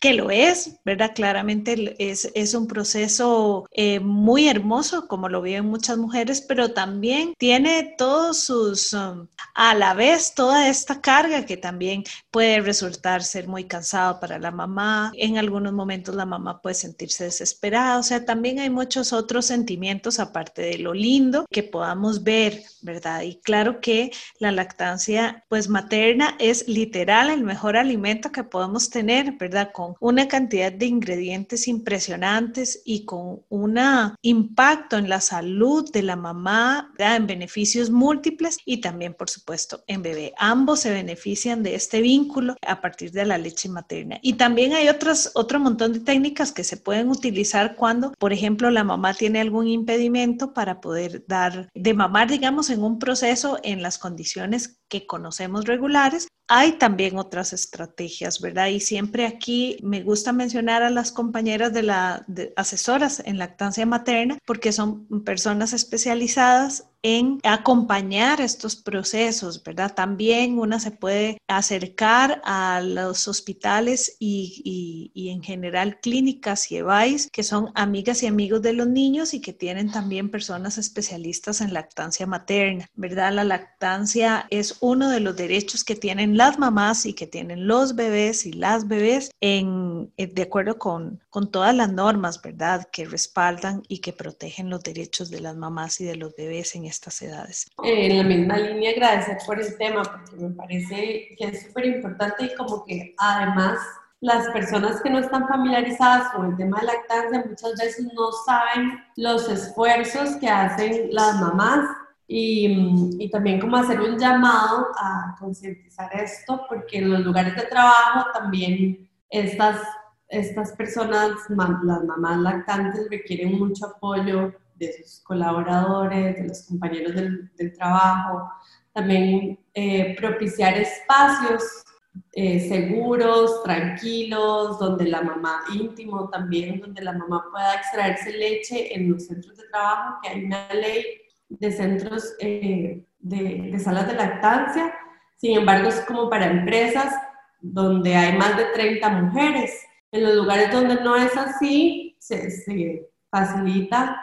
que 0.00 0.14
lo 0.14 0.30
es, 0.30 0.78
¿verdad? 0.84 1.12
Claramente 1.14 1.96
es, 1.98 2.30
es 2.34 2.54
un 2.54 2.66
proceso 2.66 3.66
eh, 3.72 4.00
muy 4.00 4.48
hermoso, 4.48 5.08
como 5.08 5.28
lo 5.28 5.42
viven 5.42 5.66
muchas 5.66 5.98
mujeres, 5.98 6.40
pero 6.40 6.72
también 6.72 7.34
tiene 7.38 7.94
todos 7.96 8.40
sus, 8.40 8.92
um, 8.92 9.26
a 9.54 9.74
la 9.74 9.94
vez, 9.94 10.34
toda 10.34 10.68
esta 10.68 11.00
carga 11.00 11.46
que 11.46 11.56
también 11.56 12.04
puede 12.30 12.60
resultar 12.60 13.22
ser 13.22 13.48
muy 13.48 13.64
cansado 13.64 14.20
para 14.20 14.38
la 14.38 14.50
mamá. 14.50 15.12
En 15.16 15.38
algunos 15.38 15.72
momentos 15.72 16.14
la 16.14 16.26
mamá 16.26 16.60
puede 16.60 16.74
sentirse 16.74 17.24
desesperada, 17.24 17.98
o 17.98 18.02
sea, 18.02 18.24
también 18.24 18.58
hay 18.58 18.70
muchos 18.70 19.12
otros 19.12 19.46
sentimientos 19.46 20.18
aparte 20.18 20.62
de 20.62 20.78
lo 20.78 20.92
lindo 20.92 21.46
que 21.50 21.62
podamos 21.62 22.22
ver, 22.22 22.62
¿verdad? 22.82 23.22
Y 23.22 23.40
claro 23.40 23.80
que 23.80 24.10
la 24.38 24.52
lactancia, 24.52 25.44
pues 25.48 25.68
materna 25.68 26.36
es 26.38 26.68
literal 26.68 27.30
el 27.30 27.42
mejor 27.42 27.76
alimento 27.76 28.32
que 28.32 28.44
podemos 28.44 28.90
tener, 28.90 29.32
¿verdad? 29.32 29.45
¿Verdad? 29.48 29.70
Con 29.72 29.94
una 30.00 30.28
cantidad 30.28 30.72
de 30.72 30.86
ingredientes 30.86 31.68
impresionantes 31.68 32.82
y 32.84 33.04
con 33.04 33.42
un 33.48 33.76
impacto 34.22 34.96
en 34.96 35.08
la 35.08 35.20
salud 35.20 35.90
de 35.92 36.02
la 36.02 36.16
mamá, 36.16 36.92
¿verdad? 36.98 37.16
en 37.16 37.26
beneficios 37.26 37.90
múltiples 37.90 38.58
y 38.64 38.80
también, 38.80 39.14
por 39.14 39.28
supuesto, 39.30 39.84
en 39.86 40.02
bebé. 40.02 40.32
Ambos 40.38 40.80
se 40.80 40.90
benefician 40.90 41.62
de 41.62 41.74
este 41.74 42.00
vínculo 42.00 42.56
a 42.66 42.80
partir 42.80 43.12
de 43.12 43.26
la 43.26 43.38
leche 43.38 43.68
materna. 43.68 44.18
Y 44.22 44.34
también 44.34 44.72
hay 44.72 44.88
otras, 44.88 45.32
otro 45.34 45.60
montón 45.60 45.92
de 45.92 46.00
técnicas 46.00 46.52
que 46.52 46.64
se 46.64 46.76
pueden 46.76 47.08
utilizar 47.10 47.76
cuando, 47.76 48.12
por 48.18 48.32
ejemplo, 48.32 48.70
la 48.70 48.84
mamá 48.84 49.14
tiene 49.14 49.40
algún 49.40 49.68
impedimento 49.68 50.52
para 50.52 50.80
poder 50.80 51.24
dar 51.26 51.68
de 51.74 51.94
mamar, 51.94 52.30
digamos, 52.30 52.70
en 52.70 52.82
un 52.82 52.98
proceso 52.98 53.58
en 53.62 53.82
las 53.82 53.98
condiciones 53.98 54.80
que 54.88 55.06
conocemos 55.06 55.64
regulares. 55.64 56.28
Hay 56.48 56.78
también 56.78 57.18
otras 57.18 57.52
estrategias, 57.52 58.40
¿verdad? 58.40 58.68
Y 58.68 58.78
siempre 58.78 59.26
aquí 59.26 59.78
me 59.82 60.02
gusta 60.02 60.32
mencionar 60.32 60.84
a 60.84 60.90
las 60.90 61.10
compañeras 61.10 61.72
de 61.72 61.82
las 61.82 62.22
asesoras 62.54 63.20
en 63.24 63.38
lactancia 63.38 63.84
materna 63.84 64.38
porque 64.46 64.72
son 64.72 65.08
personas 65.24 65.72
especializadas 65.72 66.88
en 67.02 67.40
acompañar 67.44 68.40
estos 68.40 68.76
procesos, 68.76 69.62
¿verdad? 69.62 69.94
También 69.94 70.58
una 70.58 70.80
se 70.80 70.90
puede 70.90 71.38
acercar 71.46 72.42
a 72.44 72.80
los 72.80 73.28
hospitales 73.28 74.16
y, 74.18 75.10
y, 75.14 75.30
en 75.30 75.42
general 75.42 76.00
clínicas 76.00 76.70
y 76.70 76.76
EVAIS, 76.78 77.28
que 77.30 77.42
son 77.42 77.70
amigas 77.74 78.22
y 78.22 78.26
amigos 78.26 78.62
de 78.62 78.72
los 78.72 78.86
niños 78.86 79.34
y 79.34 79.40
que 79.40 79.52
tienen 79.52 79.90
también 79.90 80.30
personas 80.30 80.78
especialistas 80.78 81.60
en 81.60 81.72
lactancia 81.72 82.26
materna, 82.26 82.88
¿verdad? 82.94 83.32
La 83.32 83.44
lactancia 83.44 84.46
es 84.50 84.76
uno 84.80 85.10
de 85.10 85.20
los 85.20 85.36
derechos 85.36 85.84
que 85.84 85.96
tienen 85.96 86.36
las 86.36 86.58
mamás 86.58 87.06
y 87.06 87.12
que 87.14 87.26
tienen 87.26 87.66
los 87.66 87.94
bebés 87.94 88.46
y 88.46 88.52
las 88.52 88.88
bebés 88.88 89.30
en, 89.40 90.12
eh, 90.16 90.26
de 90.26 90.42
acuerdo 90.42 90.78
con, 90.78 91.20
con 91.30 91.50
todas 91.50 91.74
las 91.74 91.92
normas, 91.92 92.40
¿verdad? 92.42 92.88
Que 92.90 93.04
respaldan 93.04 93.82
y 93.88 93.98
que 93.98 94.12
protegen 94.12 94.70
los 94.70 94.82
derechos 94.82 95.30
de 95.30 95.40
las 95.40 95.56
mamás 95.56 96.00
y 96.00 96.04
de 96.04 96.16
los 96.16 96.34
bebés 96.34 96.74
en 96.74 96.85
estas 96.86 97.20
edades. 97.22 97.66
En 97.82 98.18
la 98.18 98.24
misma 98.24 98.58
línea, 98.58 98.90
agradecer 98.92 99.38
por 99.46 99.60
el 99.60 99.76
tema, 99.76 100.02
porque 100.02 100.36
me 100.36 100.50
parece 100.50 101.28
que 101.36 101.44
es 101.44 101.66
súper 101.66 101.86
importante 101.86 102.44
y 102.44 102.54
como 102.54 102.84
que 102.84 103.14
además 103.18 103.78
las 104.20 104.48
personas 104.48 105.00
que 105.02 105.10
no 105.10 105.18
están 105.18 105.46
familiarizadas 105.46 106.32
con 106.32 106.46
el 106.46 106.56
tema 106.56 106.80
de 106.80 106.86
lactancia 106.86 107.44
muchas 107.48 107.74
veces 107.78 108.06
no 108.14 108.32
saben 108.46 108.98
los 109.16 109.48
esfuerzos 109.48 110.36
que 110.36 110.48
hacen 110.48 111.08
las 111.12 111.40
mamás 111.40 111.86
y, 112.28 113.14
y, 113.20 113.30
también 113.30 113.60
como 113.60 113.76
hacer 113.76 114.00
un 114.00 114.18
llamado 114.18 114.88
a 114.98 115.36
concientizar 115.38 116.10
esto, 116.12 116.66
porque 116.68 116.98
en 116.98 117.10
los 117.10 117.20
lugares 117.20 117.54
de 117.54 117.62
trabajo 117.62 118.32
también 118.34 119.08
estas, 119.30 119.80
estas 120.28 120.72
personas, 120.72 121.30
las 121.48 122.04
mamás 122.04 122.38
lactantes, 122.38 123.08
requieren 123.10 123.58
mucho 123.58 123.86
apoyo 123.86 124.52
de 124.76 124.92
sus 124.92 125.20
colaboradores, 125.20 126.36
de 126.36 126.48
los 126.48 126.62
compañeros 126.66 127.14
del, 127.14 127.50
del 127.56 127.72
trabajo, 127.72 128.50
también 128.92 129.58
eh, 129.74 130.16
propiciar 130.16 130.76
espacios 130.78 131.84
eh, 132.32 132.68
seguros, 132.68 133.62
tranquilos, 133.62 134.78
donde 134.78 135.04
la 135.06 135.22
mamá 135.22 135.64
íntimo 135.74 136.28
también, 136.30 136.80
donde 136.80 137.02
la 137.02 137.12
mamá 137.12 137.44
pueda 137.50 137.74
extraerse 137.74 138.32
leche 138.32 138.94
en 138.94 139.10
los 139.10 139.26
centros 139.26 139.56
de 139.56 139.64
trabajo, 139.68 140.18
que 140.22 140.30
hay 140.30 140.44
una 140.44 140.72
ley 140.72 141.04
de 141.48 141.72
centros 141.72 142.34
eh, 142.40 143.04
de, 143.18 143.70
de, 143.72 143.78
salas 143.78 144.06
de 144.06 144.14
lactancia, 144.14 144.94
sin 145.36 145.58
embargo 145.58 145.88
es 145.88 146.00
como 146.02 146.30
para 146.30 146.46
empresas 146.46 147.14
donde 147.60 148.14
hay 148.14 148.36
más 148.36 148.56
de 148.56 148.64
30 148.66 149.08
mujeres. 149.10 149.72
En 150.12 150.22
los 150.24 150.34
lugares 150.36 150.72
donde 150.72 150.96
no 151.02 151.16
es 151.16 151.36
así, 151.36 152.16
se, 152.18 152.50
se 152.50 153.10
facilita 153.30 154.18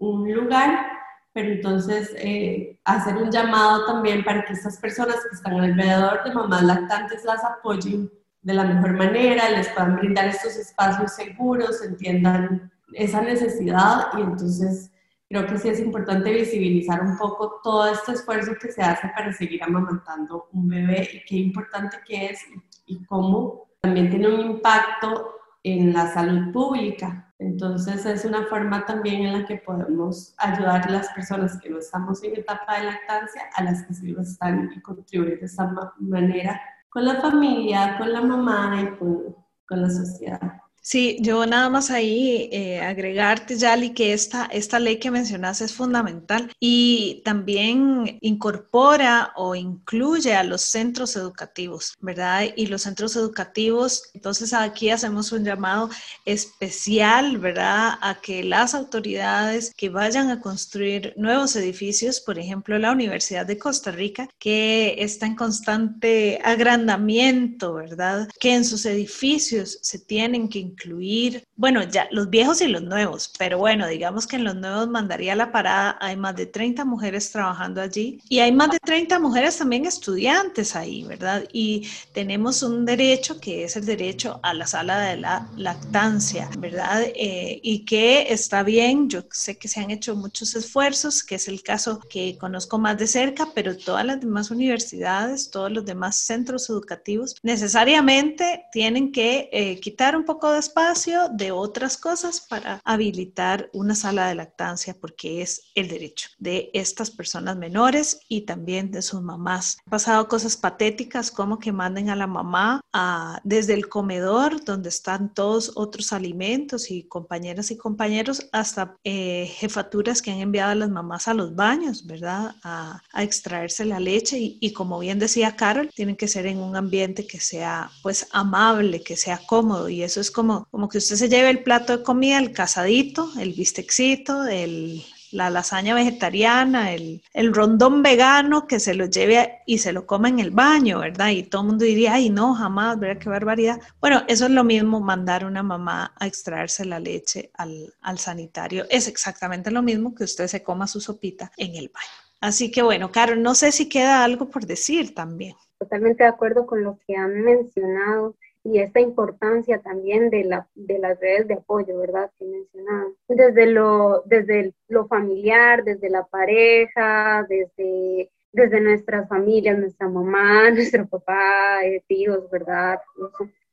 un 0.00 0.32
lugar, 0.32 0.86
pero 1.32 1.52
entonces 1.52 2.14
eh, 2.16 2.80
hacer 2.84 3.16
un 3.16 3.30
llamado 3.30 3.86
también 3.86 4.24
para 4.24 4.44
que 4.44 4.52
estas 4.52 4.78
personas 4.78 5.16
que 5.16 5.36
están 5.36 5.60
alrededor 5.60 6.24
de 6.24 6.34
mamás 6.34 6.62
lactantes 6.62 7.24
las 7.24 7.44
apoyen 7.44 8.10
de 8.42 8.54
la 8.54 8.64
mejor 8.64 8.92
manera, 8.94 9.50
les 9.50 9.68
puedan 9.68 9.96
brindar 9.96 10.28
estos 10.28 10.56
espacios 10.56 11.14
seguros, 11.14 11.82
entiendan 11.82 12.72
esa 12.94 13.20
necesidad 13.20 14.08
y 14.16 14.22
entonces 14.22 14.90
creo 15.28 15.46
que 15.46 15.58
sí 15.58 15.68
es 15.68 15.80
importante 15.80 16.32
visibilizar 16.32 17.02
un 17.02 17.16
poco 17.18 17.60
todo 17.62 17.88
este 17.92 18.12
esfuerzo 18.12 18.52
que 18.60 18.72
se 18.72 18.82
hace 18.82 19.08
para 19.08 19.32
seguir 19.32 19.62
amamantando 19.62 20.48
un 20.52 20.68
bebé 20.68 21.08
y 21.12 21.24
qué 21.26 21.36
importante 21.36 21.98
que 22.06 22.26
es 22.26 22.40
y 22.86 23.04
cómo 23.04 23.68
también 23.80 24.10
tiene 24.10 24.28
un 24.28 24.40
impacto 24.40 25.34
en 25.62 25.92
la 25.92 26.12
salud 26.12 26.52
pública. 26.52 27.27
Entonces 27.38 28.04
es 28.04 28.24
una 28.24 28.46
forma 28.46 28.84
también 28.84 29.24
en 29.24 29.40
la 29.40 29.46
que 29.46 29.56
podemos 29.58 30.34
ayudar 30.38 30.88
a 30.88 30.90
las 30.90 31.08
personas 31.10 31.58
que 31.60 31.70
no 31.70 31.78
estamos 31.78 32.22
en 32.24 32.36
etapa 32.36 32.78
de 32.78 32.86
lactancia, 32.86 33.42
a 33.54 33.62
las 33.62 33.84
que 33.84 33.94
sí 33.94 34.08
lo 34.08 34.22
están 34.22 34.70
y 34.74 34.80
contribuir 34.80 35.38
de 35.38 35.46
esa 35.46 35.72
manera 35.98 36.60
con 36.88 37.04
la 37.04 37.20
familia, 37.20 37.96
con 37.96 38.12
la 38.12 38.22
mamá 38.22 38.80
y 38.82 38.98
con, 38.98 39.36
con 39.68 39.82
la 39.82 39.90
sociedad. 39.90 40.60
Sí, 40.80 41.18
yo 41.20 41.44
nada 41.44 41.68
más 41.68 41.90
ahí 41.90 42.48
eh, 42.50 42.80
agregarte, 42.80 43.58
Yali, 43.58 43.92
que 43.92 44.14
esta, 44.14 44.46
esta 44.46 44.78
ley 44.78 44.98
que 44.98 45.10
mencionas 45.10 45.60
es 45.60 45.74
fundamental 45.74 46.50
y 46.58 47.20
también 47.24 48.18
incorpora 48.22 49.32
o 49.36 49.54
incluye 49.54 50.34
a 50.34 50.44
los 50.44 50.62
centros 50.62 51.14
educativos, 51.16 51.94
¿verdad? 52.00 52.46
Y 52.56 52.66
los 52.66 52.82
centros 52.82 53.16
educativos, 53.16 54.04
entonces 54.14 54.54
aquí 54.54 54.88
hacemos 54.88 55.30
un 55.32 55.44
llamado 55.44 55.90
especial, 56.24 57.36
¿verdad? 57.38 57.98
A 58.00 58.20
que 58.22 58.42
las 58.42 58.74
autoridades 58.74 59.74
que 59.76 59.90
vayan 59.90 60.30
a 60.30 60.40
construir 60.40 61.12
nuevos 61.16 61.54
edificios, 61.56 62.20
por 62.20 62.38
ejemplo, 62.38 62.78
la 62.78 62.92
Universidad 62.92 63.44
de 63.44 63.58
Costa 63.58 63.90
Rica, 63.90 64.28
que 64.38 64.94
está 64.98 65.26
en 65.26 65.36
constante 65.36 66.40
agrandamiento, 66.42 67.74
¿verdad? 67.74 68.28
Que 68.40 68.54
en 68.54 68.64
sus 68.64 68.86
edificios 68.86 69.78
se 69.82 69.98
tienen 69.98 70.48
que 70.48 70.58
incluir, 70.78 71.44
bueno, 71.56 71.82
ya 71.82 72.08
los 72.10 72.30
viejos 72.30 72.60
y 72.60 72.68
los 72.68 72.82
nuevos, 72.82 73.32
pero 73.38 73.58
bueno, 73.58 73.86
digamos 73.86 74.26
que 74.26 74.36
en 74.36 74.44
los 74.44 74.54
nuevos 74.54 74.88
mandaría 74.88 75.34
la 75.34 75.50
parada, 75.50 75.98
hay 76.00 76.16
más 76.16 76.36
de 76.36 76.46
30 76.46 76.84
mujeres 76.84 77.30
trabajando 77.32 77.80
allí 77.80 78.20
y 78.28 78.38
hay 78.38 78.52
más 78.52 78.70
de 78.70 78.78
30 78.78 79.18
mujeres 79.18 79.58
también 79.58 79.86
estudiantes 79.86 80.76
ahí, 80.76 81.04
¿verdad? 81.04 81.44
Y 81.52 81.88
tenemos 82.12 82.62
un 82.62 82.84
derecho 82.84 83.40
que 83.40 83.64
es 83.64 83.76
el 83.76 83.86
derecho 83.86 84.38
a 84.42 84.54
la 84.54 84.66
sala 84.66 85.00
de 85.00 85.16
la 85.16 85.48
lactancia, 85.56 86.48
¿verdad? 86.58 87.02
Eh, 87.14 87.60
y 87.62 87.84
que 87.84 88.32
está 88.32 88.62
bien, 88.62 89.08
yo 89.08 89.24
sé 89.30 89.58
que 89.58 89.68
se 89.68 89.80
han 89.80 89.90
hecho 89.90 90.14
muchos 90.14 90.54
esfuerzos, 90.54 91.24
que 91.24 91.36
es 91.36 91.48
el 91.48 91.62
caso 91.62 91.98
que 92.08 92.36
conozco 92.38 92.78
más 92.78 92.98
de 92.98 93.06
cerca, 93.06 93.48
pero 93.54 93.76
todas 93.76 94.04
las 94.04 94.20
demás 94.20 94.50
universidades, 94.50 95.50
todos 95.50 95.72
los 95.72 95.84
demás 95.84 96.16
centros 96.16 96.70
educativos 96.70 97.36
necesariamente 97.42 98.66
tienen 98.70 99.10
que 99.10 99.48
eh, 99.52 99.80
quitar 99.80 100.16
un 100.16 100.24
poco 100.24 100.52
de 100.52 100.57
espacio 100.58 101.28
de 101.30 101.52
otras 101.52 101.96
cosas 101.96 102.40
para 102.40 102.80
habilitar 102.84 103.70
una 103.72 103.94
sala 103.94 104.28
de 104.28 104.34
lactancia 104.34 104.96
porque 105.00 105.42
es 105.42 105.70
el 105.74 105.88
derecho 105.88 106.28
de 106.38 106.70
estas 106.74 107.10
personas 107.10 107.56
menores 107.56 108.20
y 108.28 108.42
también 108.42 108.90
de 108.90 109.02
sus 109.02 109.22
mamás. 109.22 109.78
Han 109.86 109.90
pasado 109.90 110.28
cosas 110.28 110.56
patéticas 110.56 111.30
como 111.30 111.58
que 111.58 111.72
manden 111.72 112.10
a 112.10 112.16
la 112.16 112.26
mamá 112.26 112.80
a, 112.92 113.40
desde 113.44 113.74
el 113.74 113.88
comedor 113.88 114.64
donde 114.64 114.88
están 114.88 115.34
todos 115.34 115.72
otros 115.74 116.12
alimentos 116.12 116.90
y 116.90 117.04
compañeras 117.04 117.70
y 117.70 117.76
compañeros 117.76 118.48
hasta 118.52 118.96
eh, 119.04 119.46
jefaturas 119.56 120.22
que 120.22 120.30
han 120.30 120.40
enviado 120.40 120.72
a 120.72 120.74
las 120.74 120.90
mamás 120.90 121.28
a 121.28 121.34
los 121.34 121.54
baños, 121.54 122.06
¿verdad? 122.06 122.54
A, 122.62 123.02
a 123.12 123.22
extraerse 123.22 123.84
la 123.84 124.00
leche 124.00 124.38
y, 124.38 124.58
y 124.60 124.72
como 124.72 124.98
bien 124.98 125.18
decía 125.18 125.56
Carol, 125.56 125.90
tienen 125.94 126.16
que 126.16 126.28
ser 126.28 126.46
en 126.46 126.58
un 126.58 126.76
ambiente 126.76 127.26
que 127.26 127.40
sea 127.40 127.90
pues 128.02 128.26
amable, 128.32 129.02
que 129.02 129.16
sea 129.16 129.40
cómodo 129.46 129.88
y 129.88 130.02
eso 130.02 130.20
es 130.20 130.30
como 130.30 130.47
como, 130.70 130.88
que 130.88 130.98
usted 130.98 131.16
se 131.16 131.28
lleve 131.28 131.50
el 131.50 131.62
plato 131.62 131.98
de 131.98 132.02
comida, 132.02 132.38
el 132.38 132.52
casadito, 132.52 133.30
el 133.38 133.52
bistecito, 133.52 134.46
el, 134.46 135.02
la 135.30 135.50
lasaña 135.50 135.94
vegetariana, 135.94 136.92
el, 136.92 137.22
el, 137.32 137.54
rondón 137.54 138.02
vegano, 138.02 138.66
que 138.66 138.80
se 138.80 138.94
lo 138.94 139.06
lleve 139.06 139.60
y 139.66 139.78
se 139.78 139.92
lo 139.92 140.06
come 140.06 140.28
en 140.30 140.38
el 140.38 140.50
baño, 140.50 141.00
¿verdad? 141.00 141.30
Y 141.30 141.42
todo 141.42 141.62
el 141.62 141.68
mundo 141.68 141.84
diría, 141.84 142.14
ay, 142.14 142.30
no, 142.30 142.54
jamás, 142.54 142.98
¿verdad? 142.98 143.20
Qué 143.20 143.28
barbaridad. 143.28 143.80
Bueno, 144.00 144.22
eso 144.28 144.46
es 144.46 144.50
lo 144.50 144.64
mismo 144.64 145.00
mandar 145.00 145.44
a 145.44 145.46
una 145.46 145.62
mamá 145.62 146.12
a 146.16 146.26
extraerse 146.26 146.84
la 146.84 146.98
leche 146.98 147.50
al, 147.54 147.94
al 148.02 148.18
sanitario. 148.18 148.86
Es 148.90 149.08
exactamente 149.08 149.70
lo 149.70 149.82
mismo 149.82 150.14
que 150.14 150.24
usted 150.24 150.46
se 150.46 150.62
coma 150.62 150.86
su 150.86 151.00
sopita 151.00 151.52
en 151.56 151.76
el 151.76 151.88
baño. 151.88 152.28
Así 152.40 152.70
que 152.70 152.82
bueno, 152.82 153.10
Carol, 153.10 153.42
no 153.42 153.54
sé 153.54 153.72
si 153.72 153.88
queda 153.88 154.22
algo 154.24 154.48
por 154.48 154.64
decir 154.64 155.14
también. 155.14 155.56
Totalmente 155.78 156.22
de 156.24 156.28
acuerdo 156.28 156.66
con 156.66 156.82
lo 156.82 156.98
que 157.06 157.16
han 157.16 157.42
mencionado 157.42 158.36
y 158.64 158.78
esta 158.78 159.00
importancia 159.00 159.80
también 159.80 160.30
de, 160.30 160.44
la, 160.44 160.68
de 160.74 160.98
las 160.98 161.18
redes 161.20 161.48
de 161.48 161.54
apoyo, 161.54 161.98
¿verdad? 161.98 162.30
Que 162.38 162.44
mencionaban. 162.44 163.14
Desde 163.28 163.66
lo, 163.66 164.22
desde 164.26 164.74
lo 164.88 165.06
familiar, 165.06 165.84
desde 165.84 166.10
la 166.10 166.24
pareja, 166.24 167.46
desde, 167.48 168.30
desde 168.52 168.80
nuestras 168.80 169.28
familias, 169.28 169.78
nuestra 169.78 170.08
mamá, 170.08 170.70
nuestro 170.70 171.06
papá, 171.06 171.84
eh, 171.84 172.02
tíos, 172.06 172.50
¿verdad? 172.50 172.98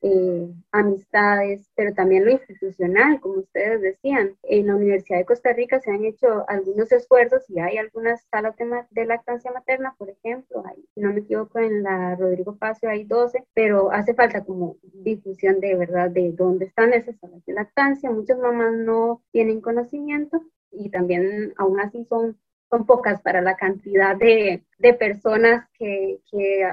Eh, 0.08 0.54
amistades, 0.72 1.68
pero 1.76 1.91
también 1.96 2.26
lo 2.26 2.32
institucional, 2.32 3.20
como 3.20 3.39
ustedes 3.39 3.82
decían. 3.82 4.38
En 4.44 4.68
la 4.68 4.76
Universidad 4.76 5.18
de 5.18 5.26
Costa 5.26 5.52
Rica 5.52 5.80
se 5.80 5.89
han 5.89 6.06
hecho 6.06 6.48
algunos 6.48 6.91
esfuerzos 6.91 7.50
y 7.50 7.60
hay 7.60 7.78
algunas 7.78 8.24
salas 8.30 8.56
de, 8.91 9.06
lactancia 9.06 9.52
materna, 9.52 9.96
por 9.98 10.12
ejemplo, 10.12 10.63
hay, 10.68 10.86
no 10.96 11.12
me 11.12 11.22
equivoco, 11.22 11.58
en 11.58 11.82
la 11.82 12.15
Rodrigo 12.15 12.56
Pacio 12.56 12.88
hay 12.88 13.06
12, 13.06 13.46
pero 13.56 13.91
hace 13.91 14.13
falta 14.13 14.44
como 14.44 14.78
difusión 14.94 15.60
de 15.60 15.76
verdad 15.76 16.12
de 16.12 16.32
dónde 16.34 16.65
están 16.65 16.94
esas 16.94 17.18
salas 17.18 17.44
de 17.44 17.54
lactancia. 17.54 18.12
Muchas 18.12 18.38
mamás 18.38 18.74
no 18.74 19.24
tienen 19.32 19.60
conocimiento 19.60 20.44
y 20.70 20.91
también 20.91 21.52
aún 21.58 21.80
así 21.80 22.06
son 22.06 22.38
son 22.70 22.86
pocas 22.86 23.22
para 23.22 23.41
la 23.41 23.56
cantidad 23.56 24.15
de, 24.15 24.63
de 24.80 24.94
personas 24.96 25.68
que, 25.78 26.20
que, 26.30 26.68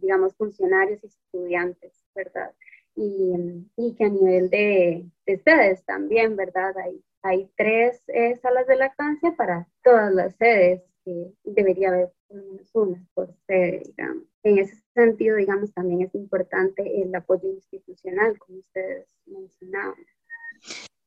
digamos, 0.00 0.36
funcionarios 0.36 1.02
y 1.02 1.06
estudiantes, 1.06 2.04
¿verdad? 2.14 2.52
Y, 3.00 3.94
que 3.96 4.04
a 4.04 4.08
nivel 4.08 4.50
de, 4.50 5.06
de, 5.26 5.38
sedes 5.38 5.84
también, 5.84 6.36
¿verdad? 6.36 6.76
Hay, 6.78 7.02
hay 7.22 7.50
tres 7.56 8.02
eh, 8.08 8.36
salas 8.42 8.66
de 8.66 8.76
lactancia 8.76 9.34
para 9.36 9.68
todas 9.82 10.12
las 10.12 10.34
sedes, 10.36 10.82
que 11.04 11.32
debería 11.44 11.88
haber 11.88 12.12
por 12.26 12.36
lo 12.36 12.44
menos 12.44 12.74
una 12.74 13.06
por 13.14 13.34
sede, 13.46 13.82
digamos. 13.86 14.24
En 14.42 14.58
ese 14.58 14.76
sentido, 14.94 15.36
digamos, 15.36 15.72
también 15.72 16.02
es 16.02 16.14
importante 16.14 17.02
el 17.02 17.14
apoyo 17.14 17.48
institucional, 17.48 18.38
como 18.38 18.58
ustedes 18.58 19.06
mencionaban. 19.26 19.94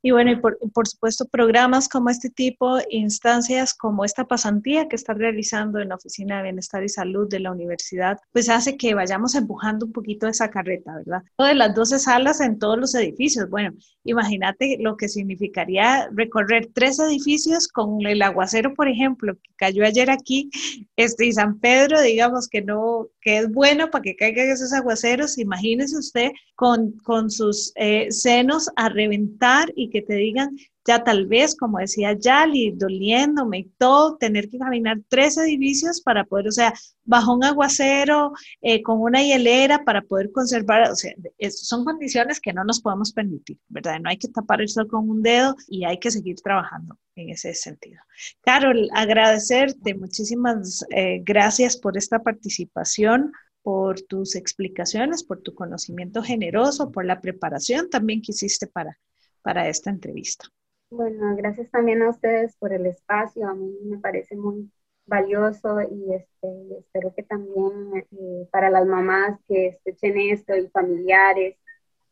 Y 0.02 0.12
bueno, 0.12 0.32
y 0.32 0.36
por, 0.38 0.58
por, 0.74 0.88
supuesto, 0.88 1.26
programas 1.26 1.88
como 1.88 2.10
este 2.10 2.30
tipo, 2.30 2.80
instancias 2.90 3.74
como 3.74 4.04
esta 4.04 4.26
pasantía 4.26 4.88
que 4.88 4.96
está 4.96 5.14
realizando 5.14 5.80
en 5.80 5.90
la 5.90 5.96
Oficina 5.96 6.38
de 6.38 6.44
Bienestar 6.44 6.84
y 6.84 6.90
Salud 6.90 7.30
de 7.30 7.40
la 7.40 7.52
universidad, 7.52 8.18
pues 8.32 8.50
hace 8.50 8.78
que 8.78 8.96
vayamos 8.96 9.36
empujando 9.36 9.86
un 9.86 9.92
poquito 9.92 10.28
esa 10.28 10.50
carreta, 10.50 10.96
¿verdad? 10.96 11.24
De 11.38 11.54
las 11.54 11.76
12 11.76 12.00
salas 12.00 12.42
en 12.42 12.58
todos 12.58 12.80
los 12.80 12.96
edificios. 12.96 13.50
Bueno, 13.50 13.74
imagínate 14.04 14.78
lo 14.80 14.98
que 14.98 15.08
significaría 15.08 16.10
recorrer 16.14 16.70
tres 16.74 17.00
edificios 17.00 17.68
con 17.68 18.06
el 18.06 18.22
aguacero, 18.24 18.74
por 18.74 18.88
ejemplo, 18.88 19.36
que 19.36 19.52
cayó 19.56 19.86
ayer 19.86 20.10
aquí, 20.10 20.50
este, 20.96 21.28
y 21.28 21.34
San 21.34 21.60
Pedro, 21.60 22.02
digamos 22.02 22.48
que 22.48 22.62
no, 22.62 23.08
que 23.22 23.38
es 23.38 23.52
bueno 23.52 23.90
para 23.92 24.02
que 24.02 24.16
caigan 24.16 24.50
esos 24.50 24.74
aguaceros. 24.74 25.38
Imagínese 25.38 25.98
usted 25.98 26.32
con, 26.56 26.92
con 27.04 27.30
sus 27.30 27.72
eh, 27.76 28.08
senos 28.12 28.70
a 28.76 28.90
reventar 28.90 29.72
y 29.76 29.90
que 29.91 30.01
te 30.01 30.15
digan, 30.15 30.58
ya 30.86 31.04
tal 31.04 31.27
vez, 31.27 31.56
como 31.56 31.77
decía 31.77 32.13
Yali, 32.13 32.71
doliéndome 32.71 33.60
y 33.60 33.63
todo, 33.77 34.17
tener 34.17 34.49
que 34.49 34.58
caminar 34.58 34.97
tres 35.08 35.38
edificios 35.38 36.01
para 36.01 36.23
poder, 36.23 36.47
o 36.47 36.51
sea, 36.51 36.73
bajo 37.04 37.36
un 37.36 37.43
aguacero, 37.43 38.32
eh, 38.62 38.82
con 38.82 38.99
una 38.99 39.21
hielera 39.21 39.84
para 39.84 40.01
poder 40.01 40.32
conservar, 40.32 40.89
o 40.89 40.95
sea, 40.95 41.13
son 41.49 41.86
condiciones 41.86 42.39
que 42.39 42.54
no 42.54 42.63
nos 42.63 42.82
podemos 42.82 43.12
permitir, 43.13 43.60
¿verdad? 43.67 43.99
No 43.99 44.10
hay 44.10 44.17
que 44.17 44.27
tapar 44.30 44.62
el 44.62 44.69
sol 44.69 44.88
con 44.88 45.08
un 45.08 45.21
dedo 45.21 45.56
y 45.67 45.86
hay 45.86 45.99
que 45.99 46.10
seguir 46.10 46.38
trabajando 46.41 46.97
en 47.15 47.30
ese 47.30 47.54
sentido. 47.54 48.01
Carol, 48.41 48.89
agradecerte, 48.93 49.93
muchísimas 49.93 50.84
eh, 50.89 51.21
gracias 51.23 51.77
por 51.77 51.97
esta 51.97 52.19
participación 52.19 53.32
por 53.63 54.01
tus 54.01 54.36
explicaciones, 54.36 55.23
por 55.23 55.41
tu 55.41 55.54
conocimiento 55.54 56.23
generoso, 56.23 56.91
por 56.91 57.06
la 57.06 57.21
preparación 57.21 57.89
también 57.89 58.21
que 58.21 58.32
hiciste 58.32 58.67
para 58.67 58.97
para 59.41 59.67
esta 59.67 59.89
entrevista. 59.89 60.45
Bueno, 60.89 61.36
gracias 61.38 61.71
también 61.71 62.01
a 62.01 62.10
ustedes 62.10 62.56
por 62.58 62.73
el 62.73 62.86
espacio. 62.86 63.47
A 63.47 63.54
mí 63.54 63.71
me 63.84 63.97
parece 63.97 64.36
muy 64.36 64.69
valioso 65.06 65.82
y 65.82 66.13
este, 66.13 66.80
espero 66.80 67.13
que 67.15 67.23
también 67.23 68.06
eh, 68.12 68.47
para 68.51 68.69
las 68.69 68.86
mamás 68.86 69.39
que 69.47 69.67
escuchen 69.67 70.17
esto 70.17 70.56
y 70.56 70.67
familiares, 70.67 71.58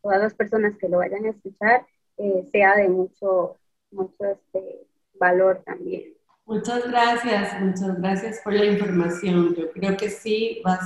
todas 0.01 0.21
las 0.21 0.33
personas 0.33 0.77
que 0.77 0.89
lo 0.89 0.97
vayan 0.97 1.25
a 1.25 1.29
escuchar, 1.29 1.85
eh, 2.17 2.47
sea 2.51 2.75
de 2.75 2.87
mucho, 2.87 3.57
mucho 3.91 4.25
este, 4.25 4.87
valor 5.19 5.61
también. 5.65 6.13
Muchas 6.45 6.89
gracias, 6.89 7.61
muchas 7.61 8.01
gracias 8.01 8.41
por 8.43 8.53
la 8.53 8.65
información. 8.65 9.55
Yo 9.55 9.71
creo 9.71 9.97
que 9.97 10.09
sí 10.09 10.61
va, 10.65 10.79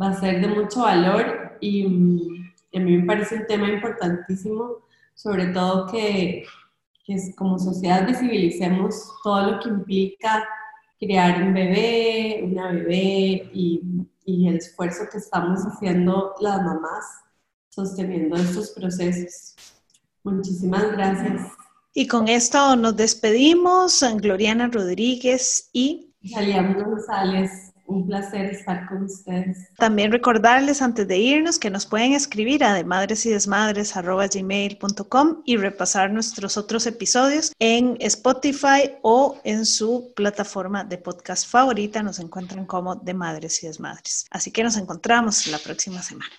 va 0.00 0.08
a 0.10 0.20
ser 0.20 0.40
de 0.40 0.48
mucho 0.48 0.82
valor 0.82 1.56
y, 1.60 1.88
mm, 1.88 2.52
y 2.70 2.78
a 2.78 2.80
mí 2.80 2.98
me 2.98 3.06
parece 3.06 3.36
un 3.36 3.46
tema 3.46 3.68
importantísimo 3.68 4.85
sobre 5.16 5.46
todo 5.48 5.86
que, 5.86 6.44
que 7.04 7.34
como 7.34 7.58
sociedad 7.58 8.06
visibilicemos 8.06 8.94
todo 9.24 9.50
lo 9.50 9.60
que 9.60 9.70
implica 9.70 10.46
crear 11.00 11.42
un 11.42 11.52
bebé, 11.52 12.42
una 12.44 12.70
bebé 12.70 13.50
y, 13.52 13.82
y 14.24 14.48
el 14.48 14.56
esfuerzo 14.58 15.04
que 15.10 15.18
estamos 15.18 15.60
haciendo 15.62 16.34
las 16.40 16.62
mamás 16.62 17.04
sosteniendo 17.70 18.36
estos 18.36 18.70
procesos. 18.70 19.56
Muchísimas 20.22 20.92
gracias. 20.92 21.52
Y 21.94 22.06
con 22.06 22.28
esto 22.28 22.76
nos 22.76 22.96
despedimos, 22.96 24.04
Gloriana 24.20 24.68
Rodríguez 24.68 25.70
y 25.72 26.14
Yaliam 26.20 26.74
González. 26.74 27.72
Un 27.86 28.06
placer 28.06 28.46
estar 28.46 28.88
con 28.88 29.04
ustedes. 29.04 29.68
También 29.76 30.12
recordarles 30.12 30.82
antes 30.82 31.06
de 31.06 31.18
irnos 31.18 31.58
que 31.58 31.70
nos 31.70 31.86
pueden 31.86 32.12
escribir 32.12 32.64
a 32.64 32.80
gmail.com 34.28 35.42
y 35.44 35.56
repasar 35.56 36.10
nuestros 36.10 36.56
otros 36.56 36.86
episodios 36.86 37.52
en 37.58 37.96
Spotify 38.00 38.92
o 39.02 39.38
en 39.44 39.64
su 39.64 40.12
plataforma 40.14 40.84
de 40.84 40.98
podcast 40.98 41.48
favorita. 41.48 42.02
Nos 42.02 42.18
encuentran 42.18 42.66
como 42.66 42.96
de 42.96 43.14
Madres 43.14 43.62
y 43.62 43.66
Desmadres. 43.66 44.26
Así 44.30 44.50
que 44.50 44.62
nos 44.62 44.76
encontramos 44.76 45.46
la 45.46 45.58
próxima 45.58 46.02
semana. 46.02 46.32